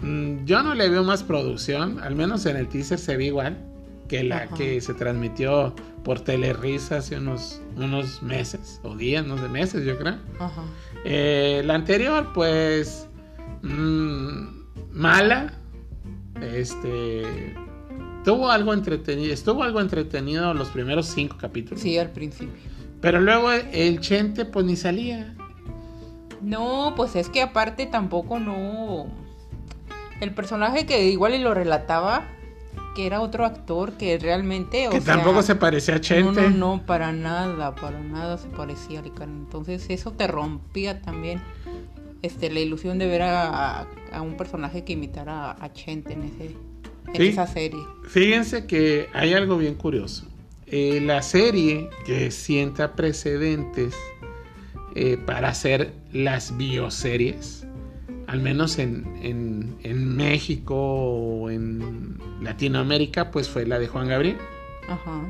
[0.01, 3.70] mm, yo no le veo más producción, al menos en el teaser se ve igual
[4.11, 4.55] que la Ajá.
[4.55, 9.97] que se transmitió por Telerisa hace unos, unos meses, o días, no sé, meses yo
[9.97, 10.17] creo.
[10.37, 10.63] Ajá.
[11.05, 13.07] Eh, la anterior, pues.
[13.61, 14.47] mm,
[14.91, 15.53] mala.
[16.41, 17.55] Este.
[18.25, 19.33] Tuvo algo entretenido.
[19.33, 21.79] Estuvo algo entretenido los primeros cinco capítulos.
[21.81, 22.53] Sí, al principio.
[22.99, 25.35] Pero luego el Chente, pues ni salía.
[26.41, 29.07] No, pues es que aparte tampoco no.
[30.19, 32.27] El personaje que igual y lo relataba,
[32.95, 34.87] que era otro actor que realmente.
[34.87, 36.41] O que sea, tampoco se parecía a No, Chente.
[36.49, 39.29] no, no, para nada, para nada se parecía a Licán.
[39.45, 41.41] Entonces eso te rompía también
[42.21, 46.13] este, la ilusión de ver a, a- a un personaje que imitara a, a Chente
[46.13, 46.45] en ese,
[47.07, 47.27] en Sí.
[47.29, 47.79] esa serie.
[48.07, 50.25] Fíjense que hay algo bien curioso.
[50.67, 53.93] Eh, la serie que sienta precedentes
[54.95, 57.60] eh, para hacer las bioseries,
[58.31, 64.37] al menos en, en- en México o en Latinoamérica, pues fue la de Juan Gabriel.
[64.87, 65.21] Ajá.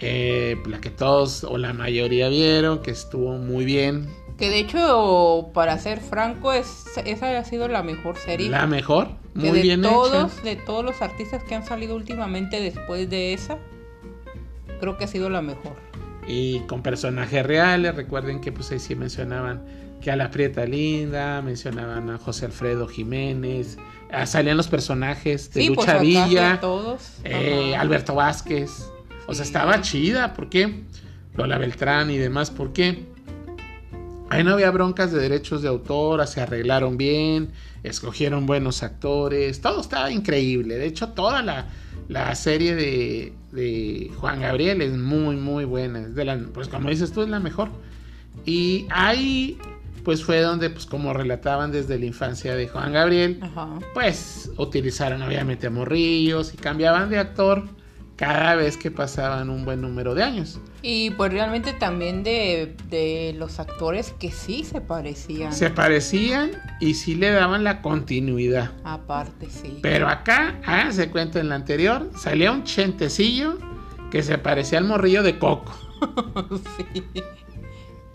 [0.00, 4.08] Eh, la que todos o la mayoría vieron, que estuvo muy bien.
[4.36, 8.48] Que de hecho, para ser franco, es, esa ha sido la mejor serie.
[8.50, 10.42] La mejor, que muy de bien todos, hecha.
[10.42, 13.58] de todos los artistas que han salido últimamente después de esa,
[14.80, 15.76] creo que ha sido la mejor.
[16.26, 17.94] y con personajes reales.
[17.94, 19.64] Recuerden que pues ahí sí mencionaban
[20.02, 23.78] que a la Prieta Linda, mencionaban a José Alfredo Jiménez,
[24.10, 27.18] ah, salían los personajes de sí, pues Lucha Villa, todos.
[27.24, 27.74] eh.
[27.76, 28.90] Alberto Vázquez.
[29.26, 30.82] O sea, estaba chida, ¿por qué?
[31.36, 33.04] Lola Beltrán y demás, ¿por qué?
[34.28, 37.50] Ahí no había broncas de derechos de autor, se arreglaron bien,
[37.82, 40.76] escogieron buenos actores, todo estaba increíble.
[40.76, 41.66] De hecho, toda la,
[42.08, 46.00] la serie de, de Juan Gabriel es muy, muy buena.
[46.00, 47.68] Es de la, pues como dices tú, es la mejor.
[48.46, 49.58] Y ahí,
[50.04, 53.78] pues fue donde, pues como relataban desde la infancia de Juan Gabriel, Ajá.
[53.94, 57.64] pues utilizaron obviamente a morrillos y cambiaban de actor
[58.16, 60.60] cada vez que pasaban un buen número de años.
[60.82, 65.52] Y pues realmente también de, de los actores que sí se parecían.
[65.52, 68.72] Se parecían y sí le daban la continuidad.
[68.84, 69.78] Aparte, sí.
[69.82, 73.58] Pero acá, háganse cuenta en la anterior, salía un chentecillo
[74.10, 75.72] que se parecía al morrillo de Coco.
[76.76, 77.02] sí.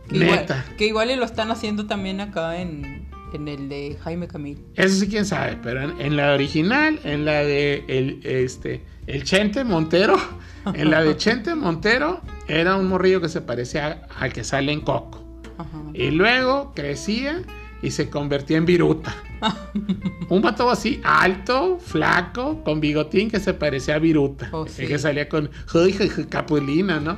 [0.10, 0.66] Que igual, Neta.
[0.78, 4.60] que igual y lo están haciendo también acá en, en el de Jaime Camil.
[4.76, 9.24] Eso sí quién sabe, pero en, en la original, en la de el, este, el
[9.24, 10.16] Chente Montero,
[10.74, 14.82] en la de Chente Montero, era un morrillo que se parecía al que sale en
[14.82, 15.24] Coco.
[15.58, 15.82] Ajá.
[15.94, 17.42] Y luego crecía
[17.82, 19.16] y se convertía en viruta.
[20.30, 24.50] Un vato así, alto, flaco, con bigotín que se parecía a viruta.
[24.52, 27.18] Oh, El que salía con "Ay, ay, ay, capulina, ¿no?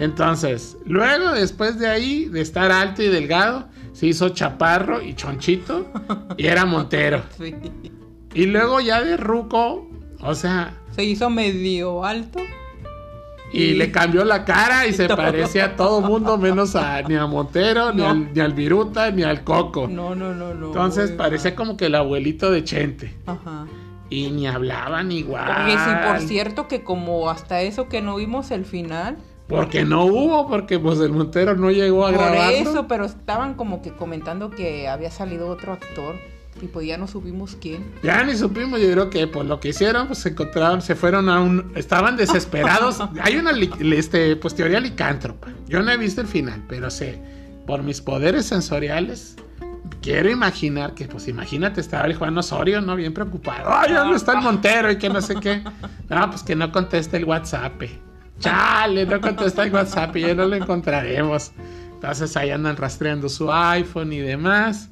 [0.00, 5.86] Entonces, luego, después de ahí, de estar alto y delgado, se hizo chaparro y chonchito
[6.36, 7.22] y era montero.
[7.38, 7.54] Sí.
[8.32, 9.88] Y luego ya de ruco,
[10.20, 12.38] o sea, Se hizo medio alto.
[13.52, 15.16] y Y- le cambió la cara y se Todo.
[15.16, 19.22] parecía a todo mundo menos a ni a Montero, ni, al, ni al Viruta, ni
[19.24, 19.88] al Coco.
[19.88, 20.68] No, no, no, no.
[20.68, 23.14] Entonces parecía como que el abuelito de Chente.
[23.26, 23.66] Ajá.
[24.08, 25.64] Y ni hablaban igual.
[25.66, 29.18] Oye, sí, por cierto, que como hasta eso que no vimos el final.
[29.56, 32.70] Porque no hubo, porque pues el Montero no llegó a Por grabarlo.
[32.70, 36.16] eso, pero estaban como que comentando que había salido otro actor.
[36.62, 37.90] Y pues ya no supimos quién.
[38.02, 41.28] Ya ni supimos, yo creo que pues lo que hicieron, pues se encontraron, se fueron
[41.28, 41.72] a un...
[41.74, 42.98] Estaban desesperados.
[43.22, 43.52] Hay una
[43.94, 45.48] este, pues, teoría licántropa.
[45.68, 47.18] Yo no he visto el final, pero sé,
[47.66, 49.36] por mis poderes sensoriales,
[50.02, 52.96] quiero imaginar que, pues imagínate, estaba el Juan Osorio, ¿no?
[52.96, 53.70] Bien preocupado.
[53.72, 54.90] Ay, ¿dónde está el Montero?
[54.90, 55.62] Y que no sé qué.
[56.10, 57.80] No, pues que no conteste el WhatsApp.
[58.40, 61.52] Chale, no contesta el WhatsApp y ya no lo encontraremos.
[61.94, 64.88] Entonces ahí andan rastreando su iPhone y demás.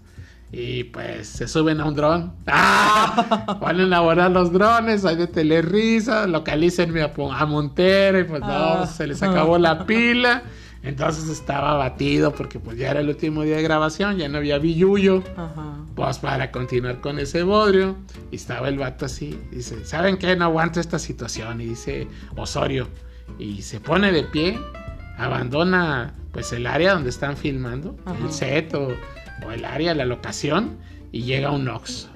[0.50, 2.32] Y pues se suben a un dron.
[2.46, 3.56] ¡Ah!
[3.61, 8.46] Ponen a volar los drones, hay de telerisa, localícenme a, a Montero y pues no,
[8.48, 8.87] Ah.
[8.87, 10.42] se les acabó la pila.
[10.82, 14.58] Entonces estaba abatido porque pues ya era el último día de grabación, ya no había
[14.58, 15.22] billuyo.
[15.37, 15.74] Ajá.
[15.94, 17.96] Pues para continuar con ese bodrio.
[18.30, 19.38] Y estaba el vato así.
[19.50, 20.37] Dice, ¿saben qué?
[20.37, 21.61] No aguanto esta situación.
[21.61, 22.06] Y dice
[22.37, 22.88] Osorio.
[23.38, 24.59] Y se pone de pie.
[25.19, 27.97] Abandona pues el área donde están filmando.
[28.05, 28.17] Ajá.
[28.23, 28.88] El set o,
[29.47, 30.79] o el área, la locación.
[31.12, 32.09] Y llega un Ox.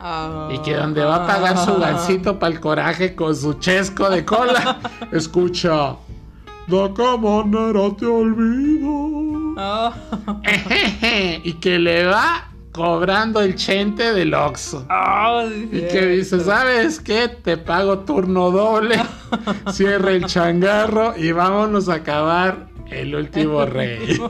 [0.00, 0.48] Ah.
[0.52, 4.24] Y que donde va a pagar su gancito para el coraje con su chesco de
[4.24, 4.78] cola.
[5.12, 5.96] escucha.
[6.66, 9.54] ¿De qué manera te olvido?
[9.56, 9.94] Ah.
[11.44, 14.84] Y que le va cobrando el chente del Oxxo.
[14.90, 17.28] Ah, Y que dice, ¿sabes qué?
[17.28, 18.96] Te pago turno doble,
[19.72, 24.20] cierra el changarro y vámonos a acabar el último rey.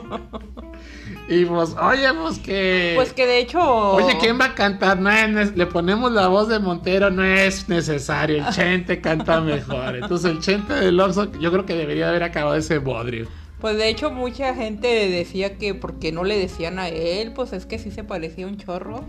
[1.29, 2.93] y pues, oye, pues que...
[2.95, 3.59] Pues que de hecho.
[3.59, 4.97] Oye, ¿quién va a cantar?
[4.97, 8.47] No es le ponemos la voz de Montero, no es necesario.
[8.47, 9.97] El Chente canta mejor.
[9.97, 13.27] Entonces, el Chente del Oxxo, yo creo que debería haber acabado ese bodrio.
[13.59, 17.65] Pues de hecho mucha gente decía que porque no le decían a él, pues es
[17.65, 19.03] que sí se parecía un chorro.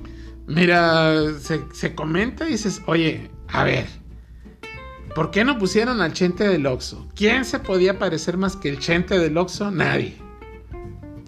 [0.47, 3.87] Mira, se, se comenta y dices, oye, a ver,
[5.15, 7.07] ¿por qué no pusieron al Chente del Oxxo?
[7.15, 9.71] ¿Quién se podía parecer más que el Chente del Oxxo?
[9.71, 10.15] Nadie.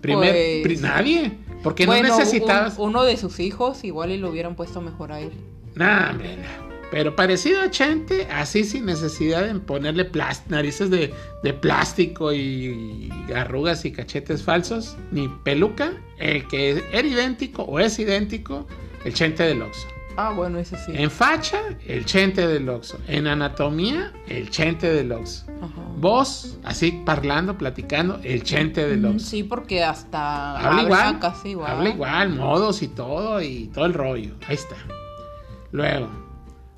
[0.01, 1.33] Primer, Pues- pri- nadie.
[1.63, 2.79] Porque bueno, no necesitabas...
[2.79, 5.33] un- uno de sus hijos igual y lo hubieran puesto mejor a él.
[5.75, 6.39] Nah, hombre.
[6.90, 10.11] Pero parecido a Chente, así sin necesidad de ponerle
[10.48, 17.62] narices de, de plástico y, arrugas y cachetes falsos, ni peluca, el que era idéntico
[17.62, 18.66] o es idéntico,
[19.05, 19.87] el Chente del Oxxo.
[20.16, 20.92] Ah, bueno, ese sí.
[20.94, 22.98] En facha, el chente del Oxxo.
[23.07, 25.46] En anatomía, el chente del Oxxo.
[25.96, 29.26] Voz, así parlando, platicando, el chente del Oxxo.
[29.26, 31.18] Sí, porque hasta Habla igual.
[31.20, 31.70] casi igual.
[31.70, 34.35] Habla igual, modos y todo, y todo el rollo.
[34.46, 34.76] Ahí está.
[35.72, 36.11] Luego,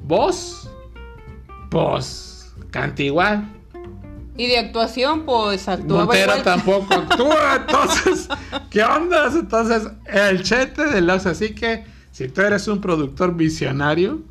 [0.04, 0.70] voz,
[1.70, 3.48] pues, canta igual.
[4.36, 6.42] Y de actuación, pues actuaba Montero igual.
[6.42, 8.28] tampoco actúa, entonces,
[8.70, 9.26] ¿qué onda?
[9.32, 11.30] Entonces, el chete del Oxxo.
[11.30, 14.22] Así que, si tú eres un productor visionario,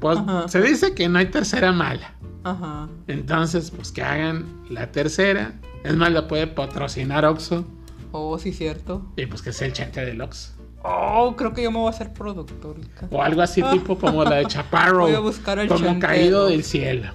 [0.00, 0.48] pues Ajá.
[0.48, 2.14] se dice que no hay tercera mala.
[2.42, 2.88] Ajá.
[3.06, 5.54] Entonces, pues que hagan la tercera.
[5.84, 7.64] Es más, la puede patrocinar Oxxo.
[8.10, 9.06] Oh, sí, cierto.
[9.16, 10.50] Y pues que sea el chente del Oxxo.
[10.86, 12.76] Oh, creo que yo me voy a hacer productor.
[13.10, 15.00] O algo así tipo como la de Chaparro.
[15.06, 17.10] Voy a buscar Como caído del cielo.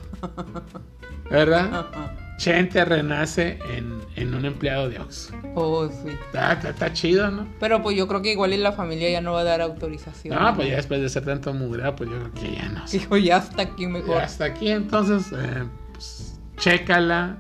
[1.30, 1.86] ¿Verdad?
[2.38, 5.34] Chente renace en, en un empleado de Oxxo.
[5.56, 6.08] Oh, sí.
[6.10, 7.46] Está, está- está chido, ¿no?
[7.60, 10.42] Pero pues yo creo que igual y la familia ya no va a dar autorización.
[10.42, 12.86] No, pues ya después de ser tanto mugre, pues yo creo que ya no.
[12.90, 14.16] Dijo, ya hasta aquí mejor.
[14.18, 17.38] Ya hasta aquí, entonces, eh, pues, chécala,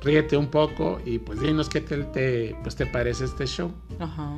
[0.00, 3.70] ríete un poco y pues dinos qué te, te- pues, te parece este show.
[4.00, 4.32] Ajá.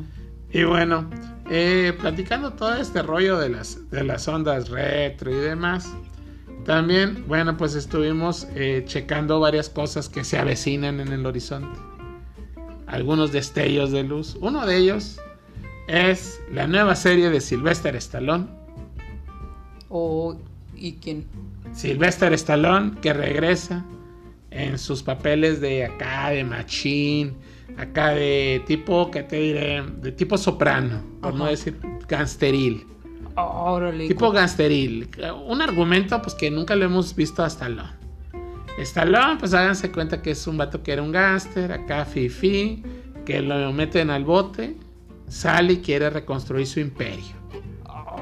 [0.55, 1.11] Y bueno,
[1.51, 5.93] eh, platicando todo este rollo de las, de las ondas retro y demás,
[6.65, 11.77] también, bueno, pues estuvimos eh, checando varias cosas que se avecinan en el horizonte.
[12.87, 14.37] Algunos destellos de luz.
[14.41, 15.21] Uno de ellos
[15.89, 18.47] es la nueva serie de Sylvester Stallone.
[19.89, 20.37] Oh,
[20.77, 21.27] ¿y quién?
[21.73, 23.85] Sylvester Stallone que regresa
[24.53, 27.35] en sus papeles de acá, de machín,
[27.77, 29.83] acá de tipo, ¿qué te diré?
[30.01, 32.87] De tipo soprano, por no decir gangsteril.
[33.37, 34.07] Oh, órale.
[34.09, 35.09] Tipo gangsteril.
[35.47, 37.91] Un argumento pues que nunca lo hemos visto a Stallone.
[38.79, 42.83] Stallone, pues háganse cuenta que es un vato que era un gángster, acá fifi,
[43.25, 44.77] que lo meten al bote,
[45.29, 47.35] sale y quiere reconstruir su imperio.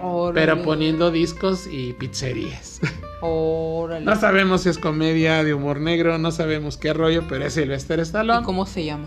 [0.03, 0.41] Órale.
[0.41, 2.81] Pero poniendo discos y pizzerías.
[3.21, 4.05] Órale.
[4.05, 7.99] No sabemos si es comedia de humor negro, no sabemos qué rollo, pero es Sylvester
[7.99, 8.45] ¿Y Stallone.
[8.45, 9.07] cómo se llama?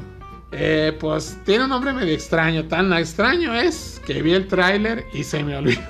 [0.58, 2.65] Eh, pues tiene un nombre medio extraño.
[2.65, 5.82] Tan extraño es que vi el tráiler y se me olvidó.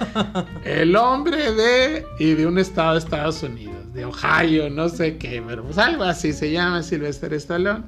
[0.64, 5.40] el hombre de y de un estado de Estados Unidos, de Ohio, no sé qué,
[5.46, 7.84] pero pues algo así se llama Sylvester Stallone.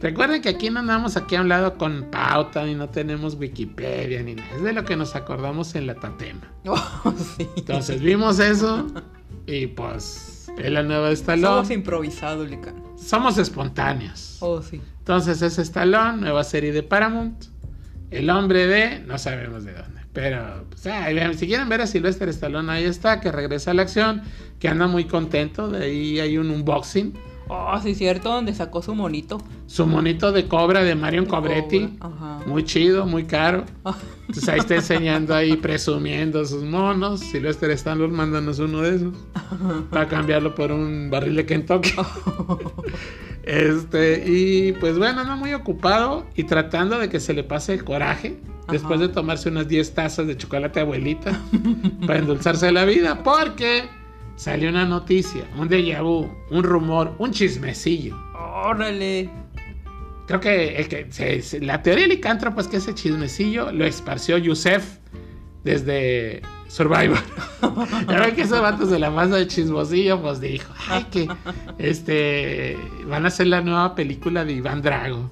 [0.00, 4.22] Recuerden que aquí no andamos aquí a un lado con pauta ni no tenemos Wikipedia
[4.22, 4.48] ni nada.
[4.54, 6.52] Es de lo que nos acordamos en la tatema.
[6.66, 7.48] Oh, sí.
[7.56, 8.86] Entonces vimos eso
[9.46, 11.48] y pues es la nueva de Stallone.
[11.48, 12.48] Somos improvisados.
[12.96, 14.36] Somos espontáneos.
[14.40, 14.80] Oh, sí.
[15.08, 17.46] Entonces es Stallone, nueva serie de Paramount.
[18.10, 20.02] El hombre de, no sabemos de dónde.
[20.12, 24.20] Pero, pues, si quieren ver a Sylvester Stallone, ahí está, que regresa a la acción,
[24.58, 25.70] que anda muy contento.
[25.70, 27.14] De ahí hay un unboxing.
[27.48, 29.38] Oh, sí, cierto, donde sacó su monito.
[29.66, 31.96] Su monito de cobra de Marion De Cobretti.
[32.00, 32.40] ajá.
[32.46, 33.64] Muy chido, muy caro.
[33.84, 37.20] Ah, Entonces ahí está enseñando ahí, presumiendo sus monos.
[37.20, 39.14] Sylvester Stallone, mándanos uno de esos.
[39.90, 41.92] Para cambiarlo por un barril de Kentucky.
[43.44, 47.82] Este, y pues bueno, anda muy ocupado y tratando de que se le pase el
[47.84, 48.38] coraje
[48.70, 51.40] después de tomarse unas 10 tazas de chocolate abuelita
[52.06, 53.88] para endulzarse la vida, porque
[54.38, 58.16] salió una noticia, un déjà vu, un rumor, un chismecillo.
[58.64, 59.28] Órale.
[60.26, 63.84] Creo que, el que se- se- la teoría de licántropo es que ese chismecillo lo
[63.84, 64.98] esparció Yusef
[65.64, 67.18] desde Survivor.
[68.08, 71.28] ya ven que esos vatos de la masa de chismosillo, pues dijo, ay, que
[71.78, 75.30] este, van a hacer la nueva película de Iván Drago.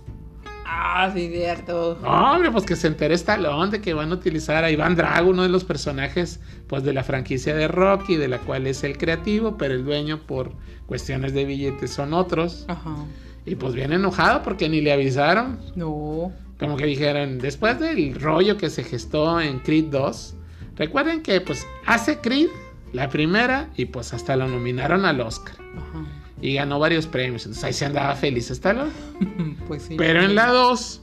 [0.69, 1.97] Ah, sí, cierto.
[2.05, 5.45] Hombre, pues que se enteré Stallone de que van a utilizar a Iván Drago, uno
[5.45, 9.57] de los personajes pues de la franquicia de Rocky, de la cual es el creativo,
[9.57, 10.53] pero el dueño por
[10.87, 12.65] cuestiones de billetes son otros.
[12.67, 12.97] Ajá.
[13.45, 15.61] Y pues bien enojado porque ni le avisaron.
[15.77, 16.33] No.
[16.59, 20.35] Como que dijeron, después del rollo que se gestó en Creed 2,
[20.75, 22.49] recuerden que pues hace Creed
[22.93, 25.55] la primera y pues hasta lo nominaron al Oscar.
[25.77, 26.16] Ajá.
[26.41, 27.45] Y ganó varios premios.
[27.45, 28.93] Entonces ahí se andaba feliz Stallone.
[29.69, 29.95] pues sí.
[29.97, 31.03] Pero en la 2,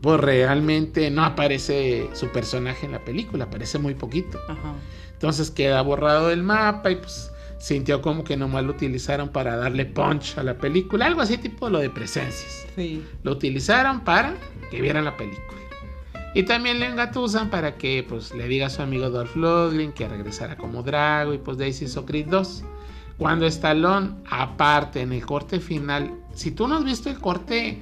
[0.00, 4.38] pues realmente no aparece su personaje en la película, aparece muy poquito.
[4.48, 4.74] Ajá.
[5.12, 9.86] Entonces queda borrado del mapa y pues sintió como que nomás lo utilizaron para darle
[9.86, 12.66] punch a la película, algo así tipo lo de presencias.
[12.76, 13.02] Sí.
[13.22, 14.34] Lo utilizaron para
[14.70, 15.56] que vieran la película.
[16.34, 20.06] Y también le engatusan para que pues le diga a su amigo Dolph Lundgren que
[20.06, 22.62] regresara como Drago y pues de ahí se hizo Creed 2.
[23.18, 27.80] Cuando Stallone, aparte en el corte final, si tú no has visto el corte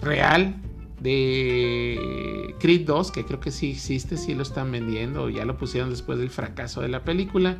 [0.00, 0.56] real
[1.00, 5.56] de Creed 2, que creo que sí existe, sí lo están vendiendo, o ya lo
[5.56, 7.56] pusieron después del fracaso de la película,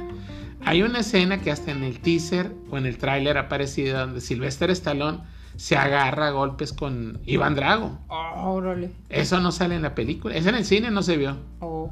[0.64, 4.20] hay una escena que hasta en el teaser o en el tráiler ha aparecido donde
[4.20, 5.20] Sylvester Stallone
[5.56, 7.98] se agarra a golpes con Iván Drago.
[8.08, 8.62] Oh.
[9.08, 11.36] Eso no sale en la película, eso en el cine no se vio.
[11.60, 11.90] Oh.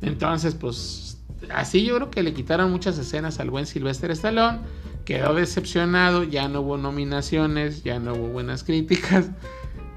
[0.00, 1.13] Entonces, pues
[1.50, 4.58] así yo creo que le quitaron muchas escenas al buen Sylvester Stallone.
[5.04, 9.30] Quedó decepcionado, ya no hubo nominaciones, ya no hubo buenas críticas.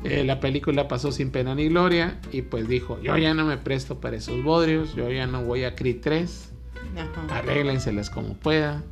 [0.03, 3.57] Eh, la película pasó sin pena ni gloria y pues dijo, yo ya no me
[3.57, 6.51] presto para esos bodrios, yo ya no voy a Creed 3,
[6.95, 7.37] Ajá.
[7.39, 8.83] arréglenselas como pueda.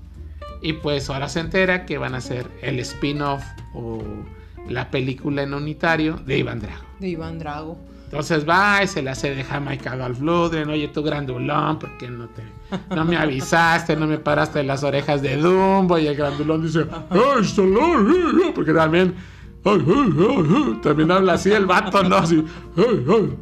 [0.62, 3.44] Y pues ahora se entera que van a hacer el spin-off
[3.76, 4.02] o
[4.68, 6.84] la película en unitario de Iván Drago.
[7.00, 7.78] De Iván Drago.
[8.06, 12.10] Entonces va y se le hace de Jamaica Dolph Lundgren, oye tú grandulón, ¿por qué
[12.10, 12.44] no te
[12.96, 15.98] no me avisaste, no me paraste las orejas de Dumbo?
[15.98, 18.52] Y el grandulón dice, ¡ay, Stallone!
[18.54, 19.16] Porque también,
[19.64, 22.18] ay, ay, ay, también habla así el vato, ¿no?
[22.18, 22.44] Así,
[22.78, 23.38] ay, ay.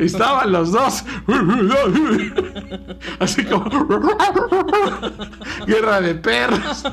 [0.00, 1.04] Estaban los dos.
[3.18, 3.68] Así como
[5.66, 6.84] guerra de perros.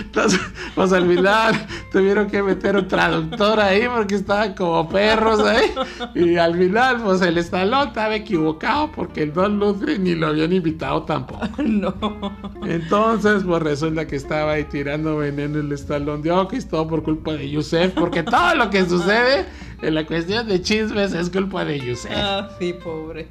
[0.00, 0.40] Entonces
[0.74, 5.72] pues al final tuvieron que meter un traductor ahí porque estaban como perros ahí.
[6.14, 10.52] Y al final pues el estalón estaba equivocado porque el Don Lundgren ni lo habían
[10.52, 11.48] invitado tampoco.
[11.62, 11.94] No.
[12.66, 16.22] entonces pues resulta que estaba ahí tirando veneno el estalón.
[16.22, 19.46] De Oquis todo por culpa de Yusef porque todo lo que sucede
[19.82, 23.28] en la cuestión de chismes es culpa de Yusef Ah, sí, pobre.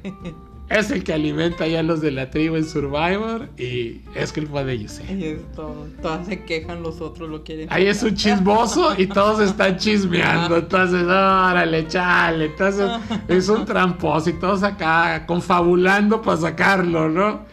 [0.68, 4.62] es el que alimenta ya a los de la tribu en Survivor y es culpa
[4.64, 5.10] de Yusef.
[5.10, 7.68] Y esto, todas se quejan, los otros lo quieren.
[7.70, 10.56] Ahí es un chismoso y todos están chismeando.
[10.56, 12.46] Entonces, órale, chale.
[12.46, 12.90] Entonces,
[13.28, 17.44] es un tramposo y todos acá confabulando para sacarlo, ¿no?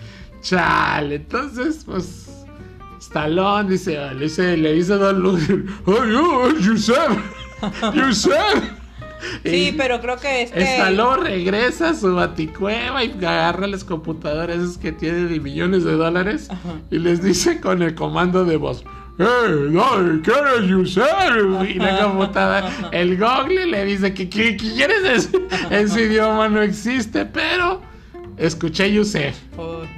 [0.41, 1.15] Chale.
[1.15, 2.25] Entonces, pues,
[2.99, 7.09] Stallone dice, le dice, le dice a Don Lundgren, ¡Ay, oh, Yusef!
[7.93, 8.71] ¡Yusef!
[9.43, 10.61] Sí, pero creo que este.
[10.61, 16.49] Stallone regresa a su baticueva y agarra las computadoras que tiene de millones de dólares
[16.91, 18.83] y les dice con el comando de voz.
[19.19, 21.05] ¡Eh, no, ¿qué eres Yusef?
[21.69, 25.47] Y la computadora, el Google le dice que ¿qué, qué quieres decir?
[25.69, 27.81] Ese idioma no existe, pero
[28.37, 29.37] escuché Yusef.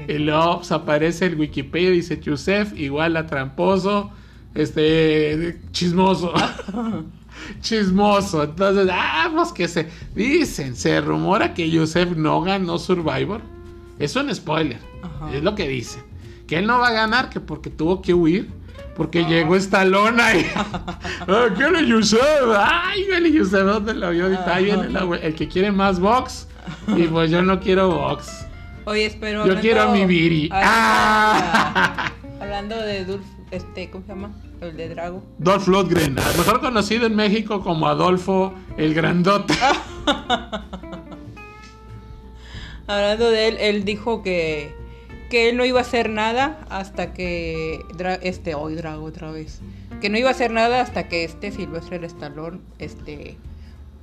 [0.08, 4.12] Y luego pues, aparece el Wikipedia y dice Yusef igual a tramposo,
[4.56, 6.34] este, chismoso.
[7.62, 8.44] chismoso.
[8.44, 13.42] Entonces, ah, pues que se dicen, se rumora que Yusef no ganó Survivor.
[14.00, 14.80] Es un spoiler.
[15.04, 15.34] Ajá.
[15.34, 16.04] Es lo que dicen.
[16.48, 18.50] Que él no va a ganar, que porque tuvo que huir.
[18.96, 20.46] Porque llegó Stallone ahí.
[21.28, 22.22] Ah, ¿Qué Yusef?
[22.58, 24.28] Ay, Yusef, ¿dónde lo vio?
[24.48, 24.90] Ahí viene
[25.22, 26.48] el que quiere más box.
[26.88, 28.46] Y pues yo no quiero box.
[28.86, 29.46] Oye, espero.
[29.46, 30.50] Yo quiero mi Viri.
[30.52, 32.12] Ah.
[32.42, 34.32] Hablando de Dulf, este, ¿cómo se llama?
[34.62, 35.24] El de Drago.
[35.40, 39.56] Dolph Lundgren, mejor conocido en México como Adolfo el Grandote.
[42.88, 44.74] Hablando de él, él dijo que,
[45.30, 49.62] que él no iba a hacer nada hasta que Dra- este hoy Drago otra vez.
[50.02, 53.38] Que no iba a hacer nada hasta que este Silvestre el Stallone, este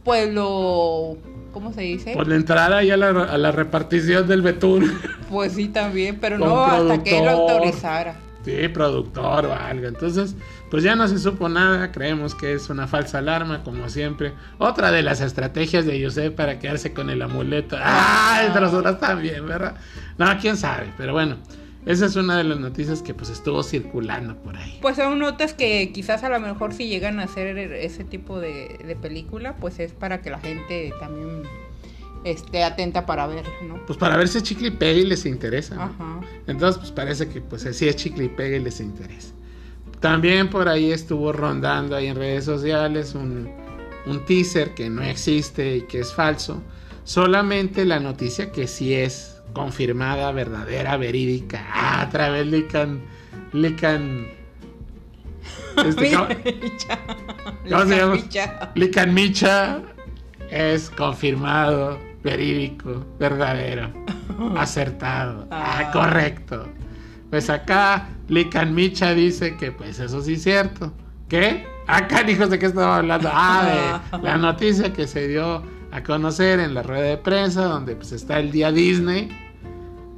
[0.05, 1.19] pues lo
[1.53, 2.15] ¿cómo se dice?
[2.15, 4.91] Por la entrada y a la, a la repartición del Betún.
[5.29, 8.17] Pues sí también, pero Con no hasta que él lo autorizara.
[8.45, 9.87] Sí, productor o algo.
[9.87, 10.35] Entonces,
[10.71, 11.93] pues ya no se supo nada.
[11.93, 14.33] Creemos que es una falsa alarma, como siempre.
[14.59, 17.77] Otra de las estrategias de José para quedarse con el amuleto.
[17.79, 18.43] ¡Ah!
[18.47, 19.77] Entre nosotros también, ¿verdad?
[20.17, 20.93] No, quién sabe.
[20.97, 21.37] Pero bueno,
[21.85, 24.79] esa es una de las noticias que pues estuvo circulando por ahí.
[24.81, 28.97] Pues son notas que quizás a lo mejor si llegan a hacer ese tipo de
[29.03, 31.43] película, pues es para que la gente también
[32.25, 33.85] esté atenta para ver, ¿no?
[33.87, 35.75] Pues para ver si Chicle y Pegue les interesa.
[35.77, 35.83] ¿no?
[35.83, 36.21] Ajá.
[36.47, 39.33] Entonces, pues parece que pues así es chicle y pegue y les interesa.
[40.01, 43.51] También por ahí estuvo rondando ahí en redes sociales un,
[44.07, 46.63] un teaser que no existe y que es falso.
[47.05, 51.67] Solamente la noticia que sí es confirmada, verdadera, verídica.
[51.73, 53.01] Ah, a través lican.
[53.53, 54.29] Lican.
[55.87, 56.99] Este, ¿cómo- Micha.
[57.71, 58.15] ¿Cómo se llama?
[58.15, 58.73] Micha.
[58.75, 59.81] Lican Micha
[60.51, 63.91] es confirmado, verídico, verdadero,
[64.57, 65.91] acertado, ah, Ah.
[65.93, 66.67] correcto.
[67.31, 70.93] Pues acá Lican Micha dice que pues eso sí es cierto.
[71.29, 71.67] ¿Qué?
[71.87, 73.29] Acá hijos de qué estaba hablando.
[73.33, 77.97] Ah, de la noticia que se dio a conocer en la rueda de prensa donde
[77.97, 79.29] pues está el día Disney.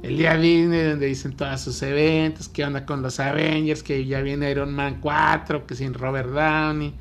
[0.03, 4.21] El día Disney donde dicen todos sus eventos, qué onda con los Avengers, que ya
[4.21, 6.95] viene Iron Man 4, que sin Robert Downey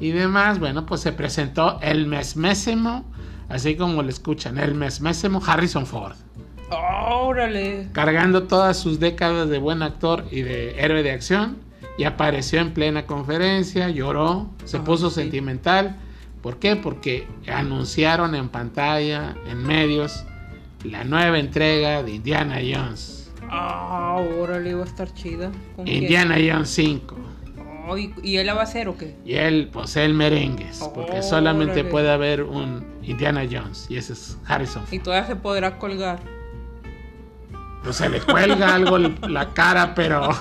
[0.00, 0.58] y demás.
[0.58, 3.04] Bueno, pues se presentó el mesmésimo,
[3.48, 6.16] así como lo escuchan, el mesmésimo Harrison Ford,
[6.70, 7.88] Órale.
[7.92, 11.58] cargando todas sus décadas de buen actor y de héroe de acción,
[11.96, 15.22] y apareció en plena conferencia, lloró, se puso sí.
[15.22, 15.96] sentimental.
[16.42, 16.76] ¿Por qué?
[16.76, 20.24] Porque anunciaron en pantalla, en medios,
[20.84, 23.32] la nueva entrega de Indiana Jones.
[23.50, 25.50] Ah, órale, va a estar chida.
[25.74, 26.04] ¿Con quién?
[26.04, 27.16] Indiana Jones 5.
[27.88, 29.16] Oh, ¿y, y él la va a hacer o qué?
[29.24, 34.36] Y él posee el merengues, porque solamente puede haber un Indiana Jones, y ese es
[34.46, 34.84] Harrison.
[34.90, 36.20] Y todavía se podrá colgar.
[37.82, 40.28] Pues se le cuelga algo la cara, pero...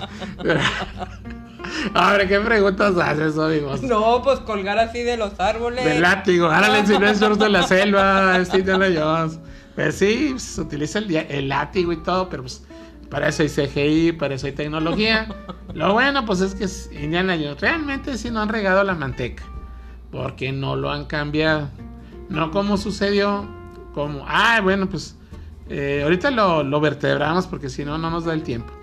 [1.93, 3.81] Ahora, ¿qué preguntas haces, amigos?
[3.81, 5.83] No, pues colgar así de los árboles.
[5.83, 9.39] Del látigo, ahora el Sylvester de la selva, es Indiana Jones.
[9.75, 12.63] Pues sí, se utiliza el, el látigo y todo, pero pues
[13.09, 15.27] para eso hay CGI, para eso hay tecnología.
[15.73, 17.61] Lo bueno, pues es que Indiana Jones.
[17.61, 19.43] Realmente sí no han regado la manteca,
[20.11, 21.69] porque no lo han cambiado.
[22.29, 23.47] No como sucedió,
[23.93, 25.15] como, ah, bueno, pues
[25.69, 28.73] eh, ahorita lo, lo vertebramos porque si no, no nos da el tiempo.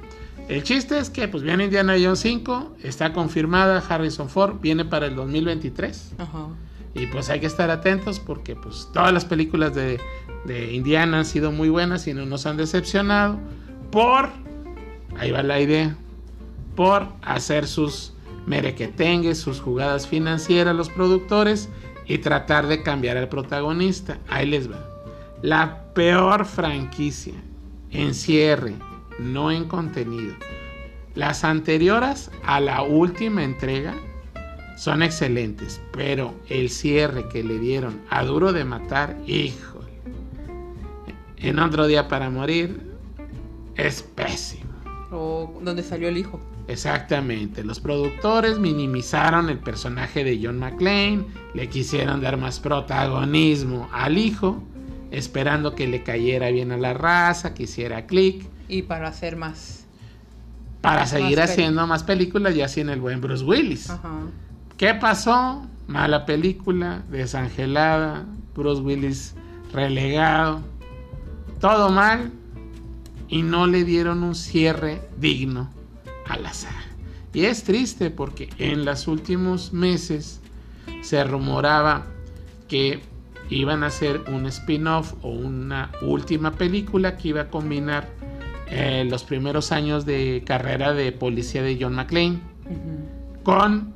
[0.49, 5.07] El chiste es que pues viene Indiana Jones 5, está confirmada Harrison Ford, viene para
[5.07, 6.15] el 2023.
[6.19, 6.49] Ajá.
[6.95, 9.99] Y pues hay que estar atentos porque pues todas las películas de,
[10.45, 13.39] de Indiana han sido muy buenas y no nos han decepcionado
[13.95, 14.29] por,
[15.21, 15.97] ahí va la idea,
[16.75, 18.13] por hacer sus
[18.45, 21.69] merequetengues, sus jugadas financieras los productores
[22.05, 24.19] y tratar de cambiar al protagonista.
[24.29, 24.85] Ahí les va.
[25.43, 27.35] La peor franquicia
[27.93, 28.75] en cierre,
[29.21, 30.35] no en contenido.
[31.15, 33.95] Las anteriores a la última entrega
[34.77, 39.93] son excelentes, pero el cierre que le dieron a Duro de Matar, híjole.
[41.37, 42.94] En otro día para morir
[43.77, 44.73] es pésimo.
[45.11, 46.41] O donde salió el hijo.
[46.67, 54.17] Exactamente, los productores minimizaron el personaje de John McClane, le quisieron dar más protagonismo al
[54.17, 54.63] hijo,
[55.11, 59.85] esperando que le cayera bien a la raza, que hiciera clic, Y para hacer más.
[60.81, 63.91] para seguir Más haciendo más películas y así en el buen Bruce Willis.
[63.91, 64.21] Ajá.
[64.79, 65.67] ¿Qué pasó?
[65.87, 69.35] Mala película, desangelada, Bruce Willis
[69.73, 70.61] relegado,
[71.61, 72.33] todo mal
[73.29, 75.71] y no le dieron un cierre digno
[76.27, 76.85] a la saga.
[77.33, 80.41] Y es triste porque en los últimos meses
[81.03, 82.07] se rumoraba
[82.69, 83.01] que
[83.51, 88.09] iban a hacer un spin-off o una última película que iba a combinar
[88.69, 92.41] eh, los primeros años de carrera de policía de John McClane
[93.43, 93.93] con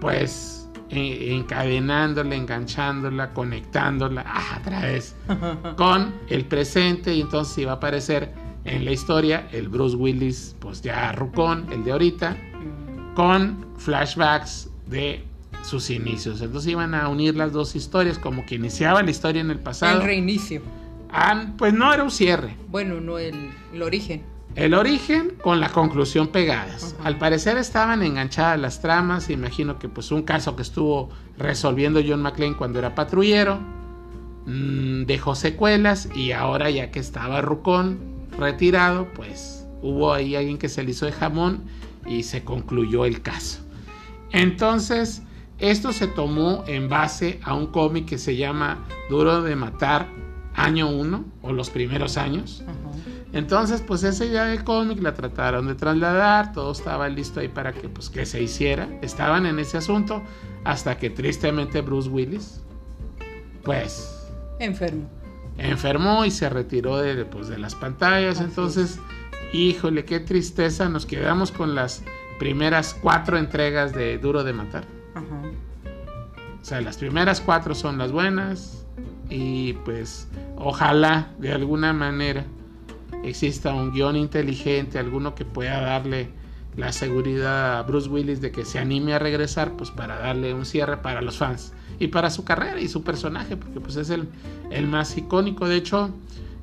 [0.00, 5.14] pues e- encadenándola, enganchándola, conectándola ah, a través
[5.76, 8.32] con el presente y entonces iba a aparecer
[8.68, 12.36] en la historia el Bruce Willis pues ya rucón, el de ahorita,
[13.14, 15.24] con flashbacks de
[15.62, 16.40] sus inicios.
[16.40, 20.00] Entonces iban a unir las dos historias como que iniciaba la historia en el pasado.
[20.00, 20.62] El reinicio.
[21.10, 22.54] Ah, pues no era un cierre.
[22.68, 23.34] Bueno, no el,
[23.72, 24.22] el origen.
[24.54, 26.96] El origen con la conclusión pegadas.
[27.04, 29.30] Al parecer estaban enganchadas las tramas.
[29.30, 33.58] Imagino que pues un caso que estuvo resolviendo John McClane cuando era patrullero.
[34.46, 40.68] mm, dejó secuelas y ahora ya que estaba Rucón retirado, pues hubo ahí alguien que
[40.68, 41.64] se le hizo de jamón
[42.06, 43.60] y se concluyó el caso.
[44.32, 45.22] Entonces,
[45.58, 50.08] esto se tomó en base a un cómic que se llama Duro de Matar,
[50.54, 52.64] año 1 o los primeros años.
[52.66, 52.88] Ajá.
[53.32, 57.72] Entonces, pues esa idea del cómic la trataron de trasladar, todo estaba listo ahí para
[57.72, 58.88] que, pues, que se hiciera.
[59.02, 60.22] Estaban en ese asunto
[60.64, 62.62] hasta que tristemente Bruce Willis,
[63.64, 64.14] pues,
[64.60, 65.08] Enfermo.
[65.58, 68.40] Enfermó y se retiró de, pues, de las pantallas.
[68.40, 69.00] Entonces,
[69.52, 72.02] híjole, qué tristeza, nos quedamos con las
[72.38, 74.84] primeras cuatro entregas de Duro de Matar.
[75.14, 75.42] Ajá.
[76.60, 78.86] O sea, las primeras cuatro son las buenas
[79.30, 82.44] y pues ojalá de alguna manera
[83.24, 86.30] exista un guion inteligente, alguno que pueda darle
[86.76, 90.64] la seguridad a Bruce Willis de que se anime a regresar, pues para darle un
[90.64, 94.28] cierre para los fans y para su carrera y su personaje, porque pues es el,
[94.70, 95.66] el más icónico.
[95.68, 96.10] De hecho,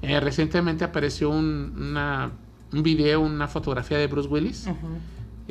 [0.01, 2.31] eh, recientemente apareció un, una-
[2.73, 4.67] un video, una fotografía de Bruce Willis,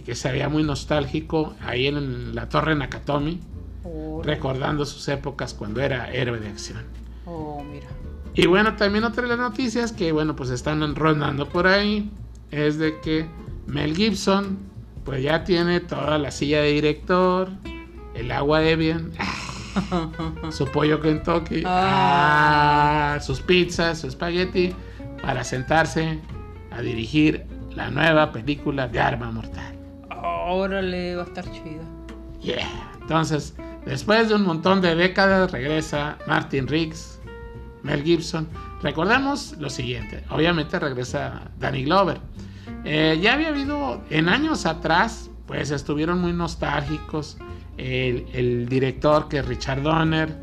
[0.05, 3.41] que se veía muy nostálgico ahí en la torre Nakatomi
[3.87, 6.83] Oh, recordando sus épocas cuando era héroe de acción.
[7.27, 7.87] oh, mira.
[8.35, 12.11] Y bueno, también otra de las noticias que, bueno, pues están rondando por ahí
[12.51, 13.27] es de que
[13.67, 14.57] Mel Gibson,
[15.05, 17.51] pues ya tiene toda la silla de director,
[18.15, 19.13] el agua Evian,
[20.51, 23.15] su pollo Kentucky, Ah.
[23.17, 24.75] ah, sus pizzas, su espagueti,
[25.23, 26.21] para sentarse
[26.71, 29.75] a dirigir la nueva película de Arma Mortal.
[30.47, 31.83] Órale, va a estar chida.
[32.41, 32.93] Yeah.
[33.01, 33.55] Entonces,
[33.87, 37.21] después de un montón de décadas, regresa Martin Riggs,
[37.83, 38.47] Mel Gibson.
[38.83, 42.21] Recordemos lo siguiente: obviamente regresa Danny Glover.
[42.85, 47.39] Eh, ya había habido en años atrás, pues estuvieron muy nostálgicos.
[47.77, 50.35] El, el director que es Richard Donner,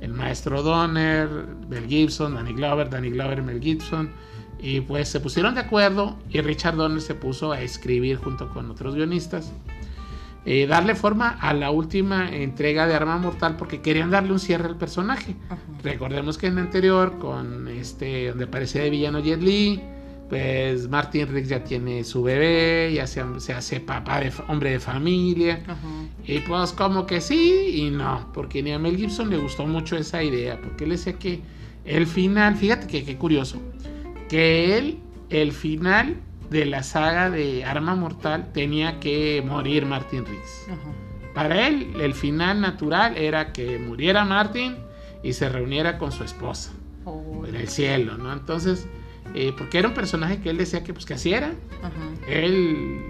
[0.00, 1.28] el maestro Donner,
[1.68, 4.10] Mel Gibson, Danny Glover, Danny Glover, Mel Gibson.
[4.60, 8.70] Y pues se pusieron de acuerdo y Richard Donner se puso a escribir junto con
[8.70, 9.52] otros guionistas
[10.50, 14.66] eh, darle forma a la última entrega de Arma Mortal porque querían darle un cierre
[14.66, 15.36] al personaje.
[15.50, 15.60] Ajá.
[15.82, 19.82] Recordemos que en el anterior, con este, donde aparecía de villano Jet Li,
[20.28, 24.80] pues Martin Riggs ya tiene su bebé, ya se, se hace papá de hombre de
[24.80, 25.62] familia.
[25.66, 25.76] Ajá.
[26.24, 29.96] Y pues como que sí y no, porque ni a Mel Gibson le gustó mucho
[29.96, 31.40] esa idea, porque él decía que
[31.84, 33.60] el final, fíjate que qué curioso,
[34.28, 34.98] que él,
[35.30, 36.16] el final
[36.50, 40.66] de la saga de Arma Mortal tenía que morir Martin Riggs.
[40.68, 40.92] Ajá.
[41.34, 44.76] Para él, el final natural era que muriera Martin
[45.22, 46.72] y se reuniera con su esposa
[47.04, 48.32] Oh, en el cielo, ¿no?
[48.32, 48.86] Entonces,
[49.34, 51.52] eh, porque era un personaje que él decía que pues que así era,
[51.82, 51.92] Ajá.
[52.28, 53.00] él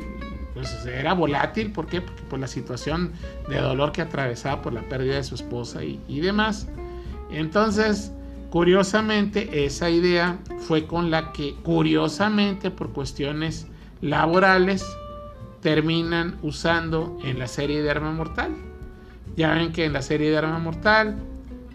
[0.54, 2.00] pues era volátil, ¿por qué?
[2.00, 3.12] Porque por la situación
[3.48, 6.66] de dolor que atravesaba por la pérdida de su esposa y, y demás.
[7.30, 8.10] Entonces,
[8.50, 13.68] curiosamente, esa idea fue con la que, curiosamente, por cuestiones
[14.00, 14.84] laborales,
[15.60, 18.54] terminan usando en la serie de Arma Mortal.
[19.36, 21.16] Ya ven que en la serie de Arma Mortal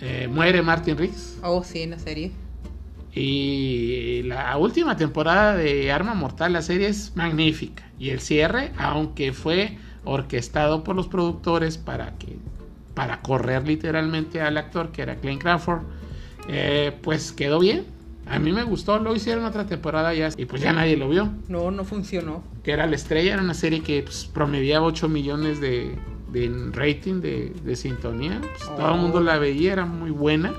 [0.01, 1.37] eh, muere Martin Riggs.
[1.43, 2.31] Oh, sí, en la serie.
[3.15, 7.83] Y la última temporada de Arma Mortal, la serie es magnífica.
[7.99, 12.37] Y el cierre, aunque fue orquestado por los productores para que
[12.93, 15.81] para correr literalmente al actor que era Clint Crawford,
[16.47, 17.85] eh, pues quedó bien.
[18.25, 21.29] A mí me gustó, lo hicieron otra temporada ya y pues ya nadie lo vio.
[21.49, 22.43] No, no funcionó.
[22.63, 25.95] Que era La Estrella, era una serie que pues, promediaba 8 millones de,
[26.31, 28.39] de rating, de, de sintonía.
[28.39, 30.53] Pues, Todo el mundo la veía, era muy buena.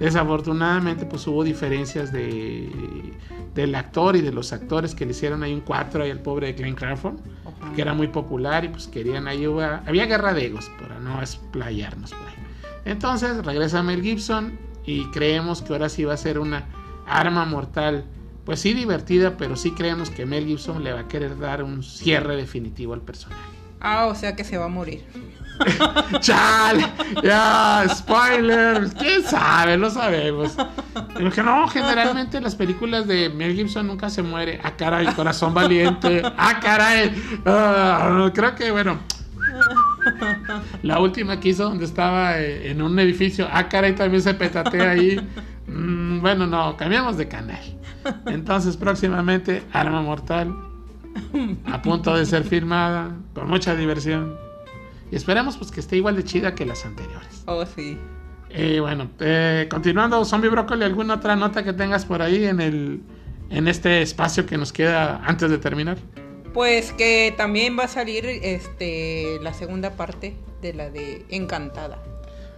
[0.00, 3.12] Desafortunadamente, pues hubo diferencias de,
[3.54, 6.48] del actor y de los actores que le hicieron ahí un 4 ahí al pobre
[6.48, 7.72] de Glenn Crawford, Ajá.
[7.74, 11.20] que era muy popular y pues querían ahí, hubo- había guerra de egos, para no
[11.20, 12.34] explayarnos por ahí.
[12.86, 16.64] Entonces regresa Mel Gibson y creemos que ahora sí va a ser una
[17.06, 18.04] arma mortal,
[18.46, 21.82] pues sí divertida, pero sí creemos que Mel Gibson le va a querer dar un
[21.82, 23.42] cierre definitivo al personaje.
[23.80, 25.04] Ah, o sea que se va a morir.
[26.20, 26.86] ¡Chale!
[27.22, 27.84] ¡Ya!
[27.94, 28.88] ¡Spoiler!
[28.98, 29.76] ¿Quién sabe?
[29.76, 30.56] Lo sabemos.
[31.44, 34.60] No, generalmente las películas de Mel Gibson nunca se muere.
[34.62, 35.06] ¡Ah, caray!
[35.14, 36.22] Corazón valiente.
[36.36, 37.12] ¡Ah, caray!
[37.44, 38.98] Ah, creo que, bueno.
[40.82, 43.48] La última que hizo donde estaba eh, en un edificio.
[43.52, 43.94] ¡Ah, caray!
[43.94, 45.20] También se petatea ahí.
[45.66, 47.62] Mm, bueno, no, cambiamos de canal.
[48.26, 50.54] Entonces, próximamente, Arma Mortal.
[51.66, 53.14] A punto de ser firmada.
[53.34, 54.49] Con mucha diversión.
[55.10, 57.42] Y esperemos pues que esté igual de chida que las anteriores.
[57.46, 57.98] Oh, sí.
[58.50, 63.00] Y bueno, eh, continuando, Zombie Broccoli, ¿alguna otra nota que tengas por ahí en el
[63.50, 65.98] en este espacio que nos queda antes de terminar?
[66.54, 72.02] Pues que también va a salir este la segunda parte de la de Encantada.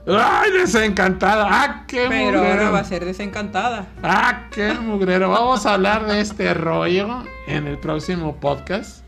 [0.06, 1.46] ¡Ay, desencantada!
[1.48, 2.52] ¡Ah, qué Pero mugrero!
[2.52, 3.86] ahora va a ser desencantada.
[4.02, 5.30] ¡Ah, qué mugrero!
[5.30, 9.04] Vamos a hablar de este rollo en el próximo podcast.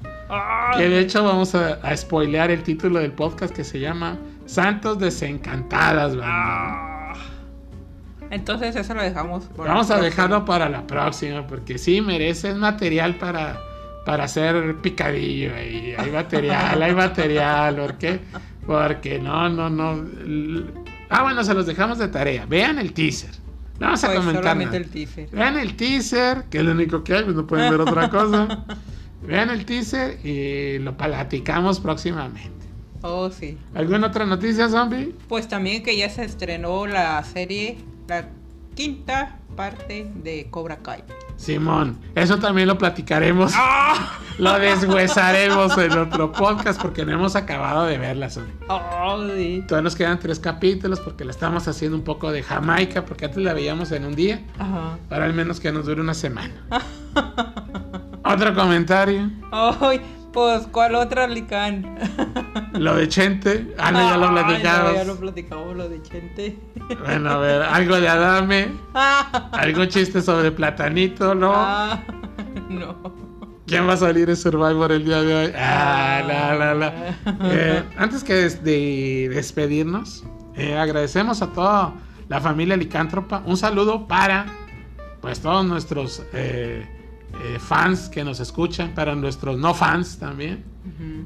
[0.77, 4.99] Que de hecho vamos a, a spoilear el título del podcast que se llama Santos
[4.99, 6.17] Desencantadas.
[6.23, 7.13] Ah.
[8.31, 9.49] Entonces eso lo dejamos.
[9.57, 13.61] Vamos a dejarlo para la próxima, porque sí merece es material para,
[14.05, 15.55] para hacer picadillo.
[15.55, 15.95] ahí.
[15.97, 17.77] Hay material, hay material.
[17.77, 18.21] ¿Por qué?
[18.67, 20.03] Porque no, no, no.
[21.11, 22.47] Ah, bueno, se los dejamos de tarea.
[22.47, 23.31] Vean el teaser.
[23.79, 24.43] No vamos a Pues comentar.
[24.43, 24.85] solamente nada.
[24.85, 25.29] el teaser.
[25.31, 28.65] Vean el teaser, que es lo único que hay, pues no pueden ver otra cosa.
[29.27, 32.51] Vean el teaser y lo platicamos próximamente.
[33.03, 33.59] Oh, sí.
[33.75, 35.15] ¿Alguna otra noticia, zombie?
[35.29, 38.29] Pues también que ya se estrenó la serie, la
[38.75, 41.05] quinta parte de Cobra Kai.
[41.37, 43.53] Simón, eso también lo platicaremos.
[44.39, 48.53] Lo deshuesaremos en otro podcast porque no hemos acabado de verla, zombie.
[48.69, 49.63] Oh, sí.
[49.69, 53.41] Todavía nos quedan tres capítulos porque la estamos haciendo un poco de Jamaica, porque antes
[53.45, 54.99] la veíamos en un día, Ajá.
[55.09, 56.53] para al menos que nos dure una semana.
[58.25, 59.31] Otro comentario.
[59.53, 60.01] Ay,
[60.33, 61.97] pues, ¿cuál otra Licán?
[62.73, 63.75] Lo de Chente.
[63.79, 64.95] Ah, no, ya lo Ay, no, platicamos.
[64.95, 66.59] ya lo platicamos, lo de Chente.
[67.05, 68.69] Bueno, a ver, algo de Adame.
[69.53, 71.53] Algún chiste sobre Platanito, ¿no?
[71.55, 72.03] Ah,
[72.69, 72.97] no.
[73.67, 75.53] ¿Quién va a salir en Survivor el día de hoy?
[75.57, 76.93] Ah, la, la, la.
[77.45, 81.95] Eh, antes que des- de despedirnos, eh, agradecemos a toda
[82.29, 83.43] la familia licántropa.
[83.47, 84.47] Un saludo para
[85.23, 86.87] pues todos nuestros eh,
[87.43, 90.65] eh, fans que nos escuchan, para nuestros no fans también,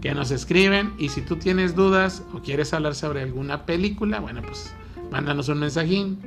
[0.01, 0.93] que nos escriben.
[0.99, 4.73] Y si tú tienes dudas o quieres hablar sobre alguna película, bueno, pues
[5.11, 6.19] mándanos un mensajín,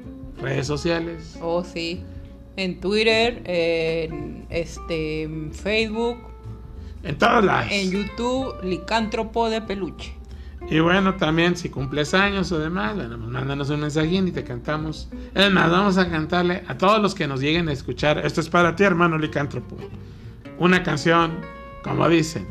[0.42, 1.38] redes sociales.
[1.42, 2.02] Oh, sí.
[2.58, 6.18] En Twitter, en este en Facebook,
[7.04, 7.72] En todos lados.
[7.72, 10.14] en YouTube, Licántropo de Peluche.
[10.70, 14.44] Y bueno, también si cumples años o demás, bueno, pues mándanos un mensajín y te
[14.44, 15.10] cantamos.
[15.34, 18.20] Es más, vamos a cantarle a todos los que nos lleguen a escuchar.
[18.20, 19.76] Esto es para ti, hermano licántropo.
[20.60, 21.40] Una canción,
[21.84, 22.48] como dicen,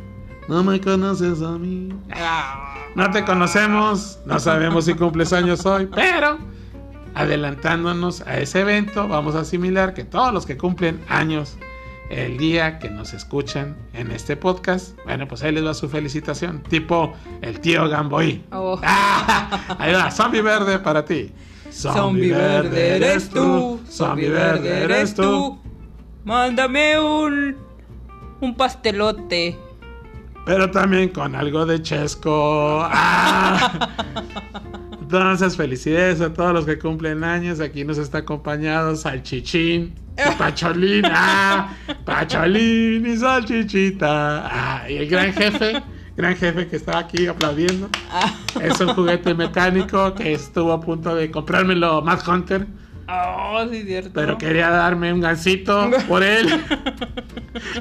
[0.48, 1.94] No me conoces a mí.
[2.96, 6.38] No te conocemos, no sabemos si cumples años hoy, pero
[7.14, 11.56] adelantándonos a ese evento, vamos a asimilar que todos los que cumplen años
[12.10, 16.62] el día que nos escuchan en este podcast, bueno, pues ahí les va su felicitación,
[16.64, 18.44] tipo el tío Gamboí.
[18.52, 18.78] Oh.
[19.32, 21.32] Ah, ahí va, zombie verde para ti.
[21.70, 25.60] Zombie verde eres tú, zombie verde eres tú.
[26.24, 27.56] Mándame un
[28.40, 29.56] un pastelote.
[30.46, 32.80] Pero también con algo de chesco.
[32.82, 33.88] Ah.
[35.12, 37.58] Entonces, felicidades a todos los que cumplen años.
[37.58, 41.02] Aquí nos está acompañado Salchichín y Pacholín.
[41.06, 44.46] Ah, Pacholín y Salchichita.
[44.46, 45.82] Ah, y el gran jefe,
[46.16, 47.88] gran jefe que estaba aquí aplaudiendo.
[48.62, 52.68] Es un juguete mecánico que estuvo a punto de comprármelo Matt Hunter.
[53.08, 54.12] Oh, sí, cierto.
[54.14, 56.48] Pero quería darme un gancito por él.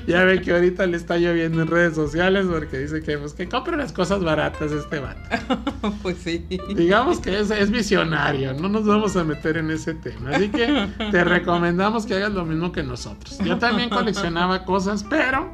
[0.08, 3.48] Ya ve que ahorita le está lloviendo en redes sociales porque dice que, pues, que
[3.48, 5.22] compre las cosas baratas este vato.
[6.02, 6.46] pues sí.
[6.76, 10.32] Digamos que es, es visionario, no nos vamos a meter en ese tema.
[10.32, 13.38] Así que te recomendamos que hagas lo mismo que nosotros.
[13.40, 15.50] Yo también coleccionaba cosas, pero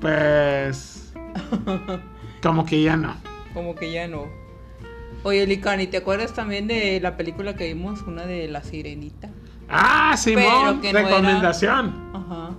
[0.00, 1.12] pues
[2.42, 3.14] como que ya no.
[3.54, 4.26] Como que ya no.
[5.24, 9.30] Oye, Licani, ¿te acuerdas también de la película que vimos, una de La Sirenita?
[9.68, 12.10] Ah, Simón, no era- recomendación.
[12.14, 12.50] Ajá.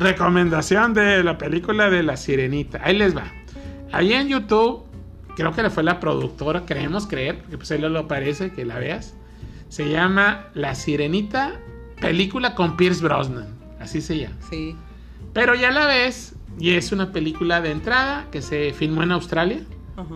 [0.00, 2.80] Recomendación de la película de La Sirenita.
[2.82, 3.30] Ahí les va.
[3.92, 4.84] Ahí en YouTube,
[5.36, 8.78] creo que le fue la productora, creemos creer, porque pues ahí lo aparece, que la
[8.78, 9.14] veas.
[9.68, 11.60] Se llama La Sirenita,
[12.00, 13.54] película con Pierce Brosnan.
[13.78, 14.36] Así se llama.
[14.48, 14.74] Sí.
[15.34, 19.60] Pero ya la ves, y es una película de entrada que se filmó en Australia.
[19.98, 20.14] Ajá.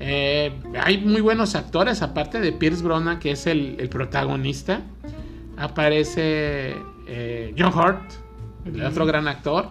[0.00, 0.52] Eh,
[0.84, 4.82] hay muy buenos actores, aparte de Pierce Brosnan, que es el, el protagonista.
[5.56, 8.27] Aparece eh, John Hurt,
[8.64, 9.70] el otro gran actor.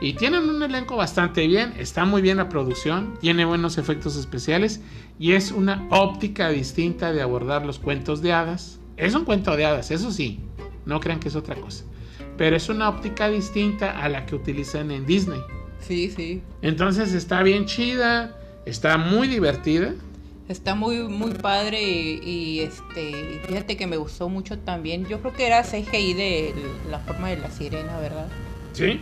[0.00, 4.80] Y tienen un elenco bastante bien, está muy bien la producción, tiene buenos efectos especiales
[5.18, 8.78] y es una óptica distinta de abordar los cuentos de hadas.
[8.96, 10.40] Es un cuento de hadas, eso sí,
[10.86, 11.84] no crean que es otra cosa.
[12.36, 15.40] Pero es una óptica distinta a la que utilizan en Disney.
[15.80, 16.42] Sí, sí.
[16.62, 19.94] Entonces está bien chida, está muy divertida.
[20.48, 25.06] Está muy, muy padre y, y, este, fíjate que me gustó mucho también.
[25.06, 26.54] Yo creo que era CGI de
[26.90, 28.26] la forma de la sirena, ¿verdad?
[28.72, 29.00] Sí.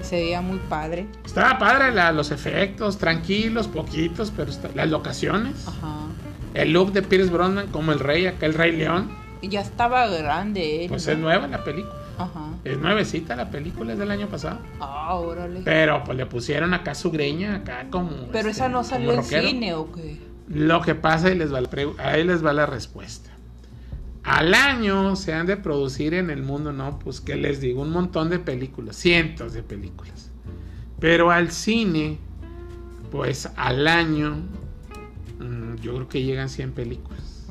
[0.00, 1.06] Se veía muy padre.
[1.24, 5.68] Estaba padre la- los efectos, tranquilos, poquitos, pero está- las locaciones.
[5.68, 6.06] Ajá.
[6.54, 9.10] El look de Pierce Brosnan como el rey, acá el rey león.
[9.42, 10.88] Ya estaba grande él.
[10.88, 11.12] Pues ¿no?
[11.12, 11.94] es nueva la película.
[12.18, 12.48] Ajá.
[12.64, 14.58] Es nuevecita la película, es del año pasado.
[14.80, 15.60] Ah, órale.
[15.64, 18.10] Pero pues le pusieron acá su greña, acá como...
[18.32, 20.31] Pero este, esa no como salió en cine o qué.
[20.52, 23.30] Lo que pasa, y les va la ahí les va la respuesta.
[24.22, 26.98] Al año se han de producir en el mundo, ¿no?
[26.98, 30.30] Pues que les digo, un montón de películas, cientos de películas.
[31.00, 32.18] Pero al cine,
[33.10, 34.36] pues al año,
[35.40, 37.46] mm, yo creo que llegan 100 películas.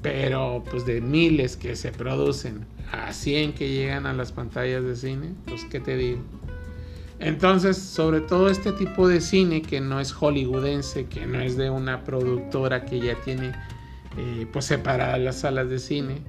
[0.00, 4.94] Pero pues de miles que se producen a 100 que llegan a las pantallas de
[4.94, 6.20] cine, pues qué te digo.
[7.18, 11.70] Entonces, sobre todo este tipo de cine que no es hollywoodense, que no es de
[11.70, 13.52] una productora que ya tiene
[14.18, 16.22] eh, pues separadas las salas de cine,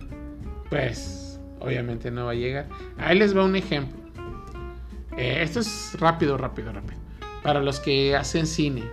[0.70, 2.68] pues obviamente no va a llegar.
[2.98, 3.98] Ahí les va un ejemplo.
[5.18, 7.00] Eh, esto es rápido, rápido, rápido.
[7.44, 8.84] Para los que hacen cine.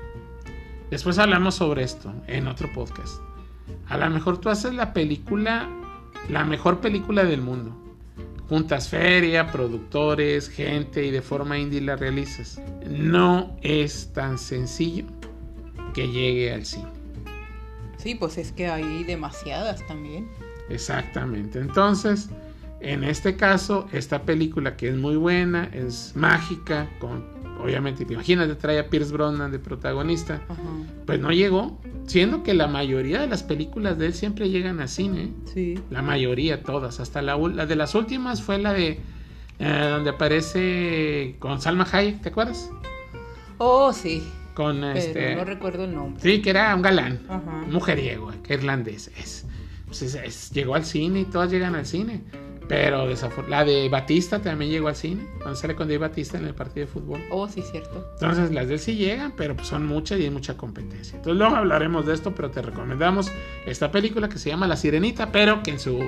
[0.91, 3.21] Después hablamos sobre esto en otro podcast.
[3.89, 5.69] A lo mejor tú haces la película,
[6.29, 7.84] la mejor película del mundo.
[8.49, 12.61] Juntas feria, productores, gente y de forma indie la realizas.
[12.89, 15.07] No es tan sencillo
[15.95, 16.89] que llegue al cine.
[17.97, 20.29] Sí, pues es que hay demasiadas también.
[20.69, 21.59] Exactamente.
[21.59, 22.29] Entonces,
[22.81, 27.34] en este caso, esta película que es muy buena, es mágica, con
[27.65, 30.61] obviamente, imagínate, trae a Pierce Brosnan de protagonista, Ajá.
[31.07, 34.89] pues no llegó, siendo que la mayoría de las películas de él siempre llegan a
[34.89, 35.33] cine.
[35.53, 35.79] Sí.
[35.91, 37.01] La mayoría, todas.
[37.01, 39.01] Hasta la, la de las últimas fue la de.
[39.59, 42.71] eh, donde aparece con Salma Hayek, ¿te acuerdas?
[43.59, 44.23] Oh, sí.
[44.55, 45.35] Con Pero este.
[45.37, 46.23] no recuerdo el nombre.
[46.23, 47.21] Sí, que era un galán.
[47.29, 47.65] Ajá.
[47.71, 49.11] Mujeriego, que irlandés.
[49.19, 49.47] Es,
[49.87, 52.23] pues es- es- llegó al cine y todas llegan al cine.
[52.69, 53.07] Pero
[53.49, 55.27] la de Batista también llegó al cine.
[55.39, 57.21] Cuando sale con Dave Batista en el partido de fútbol.
[57.31, 58.09] Oh, sí, cierto.
[58.15, 61.17] Entonces las de él sí llegan, pero pues son muchas y hay mucha competencia.
[61.17, 63.31] Entonces luego hablaremos de esto, pero te recomendamos
[63.67, 66.01] esta película que se llama La Sirenita, pero que en su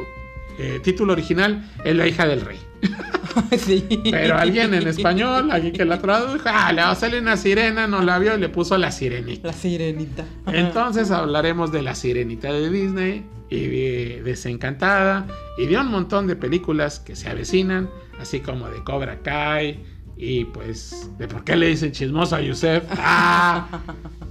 [0.59, 2.59] eh, título original es La hija del rey.
[3.59, 3.85] sí.
[4.11, 7.87] Pero alguien en español, alguien que la tradujo, ah, le va a salir una sirena,
[7.87, 9.49] no la vio y le puso La Sirenita.
[9.49, 10.25] La sirenita.
[10.47, 15.27] Entonces hablaremos de La Sirenita de Disney y de Desencantada
[15.59, 17.89] y de un montón de películas que se avecinan,
[18.21, 19.85] así como de Cobra Kai,
[20.17, 22.85] Y pues, ¿de por qué le dicen chismoso a Yusef?
[22.91, 23.69] ¡Ah!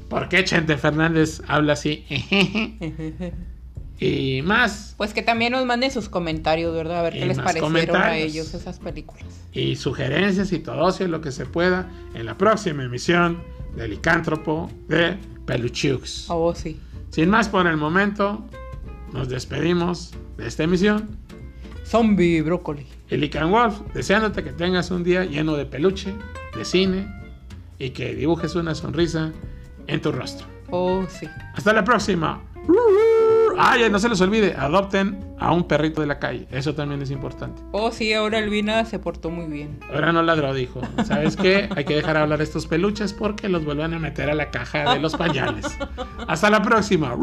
[0.09, 2.05] ¿Por qué Chente Fernández habla así?
[3.99, 4.93] y más.
[4.97, 6.99] Pues que también nos manden sus comentarios, ¿verdad?
[6.99, 9.25] A ver Y qué les parecieron a ellos esas películas.
[9.53, 13.41] Y sugerencias y todo eso, lo que se pueda, en la próxima emisión
[13.75, 16.25] de Licántropo de Peluchux.
[16.29, 16.79] Oh, sí.
[17.09, 18.45] Sin más por el momento,
[19.13, 21.17] nos despedimos de esta emisión.
[21.85, 22.85] Zombie brócoli.
[23.09, 26.13] Y Lican Wolf, deseándote que tengas un día lleno de peluche,
[26.57, 27.07] de cine
[27.77, 29.31] y que dibujes una sonrisa
[29.87, 30.47] en tu rostro.
[30.71, 31.27] Oh, sí.
[31.53, 32.41] Hasta la próxima.
[33.57, 36.47] Ay, no se les olvide, adopten a un perrito de la calle.
[36.51, 37.61] Eso también es importante.
[37.71, 39.79] Oh, sí, ahora Elvina se portó muy bien.
[39.93, 40.81] Ahora no ladró, dijo.
[41.05, 41.69] ¿Sabes qué?
[41.75, 44.93] Hay que dejar hablar a estos peluches porque los vuelvan a meter a la caja
[44.93, 45.65] de los pañales.
[46.27, 47.15] Hasta la próxima.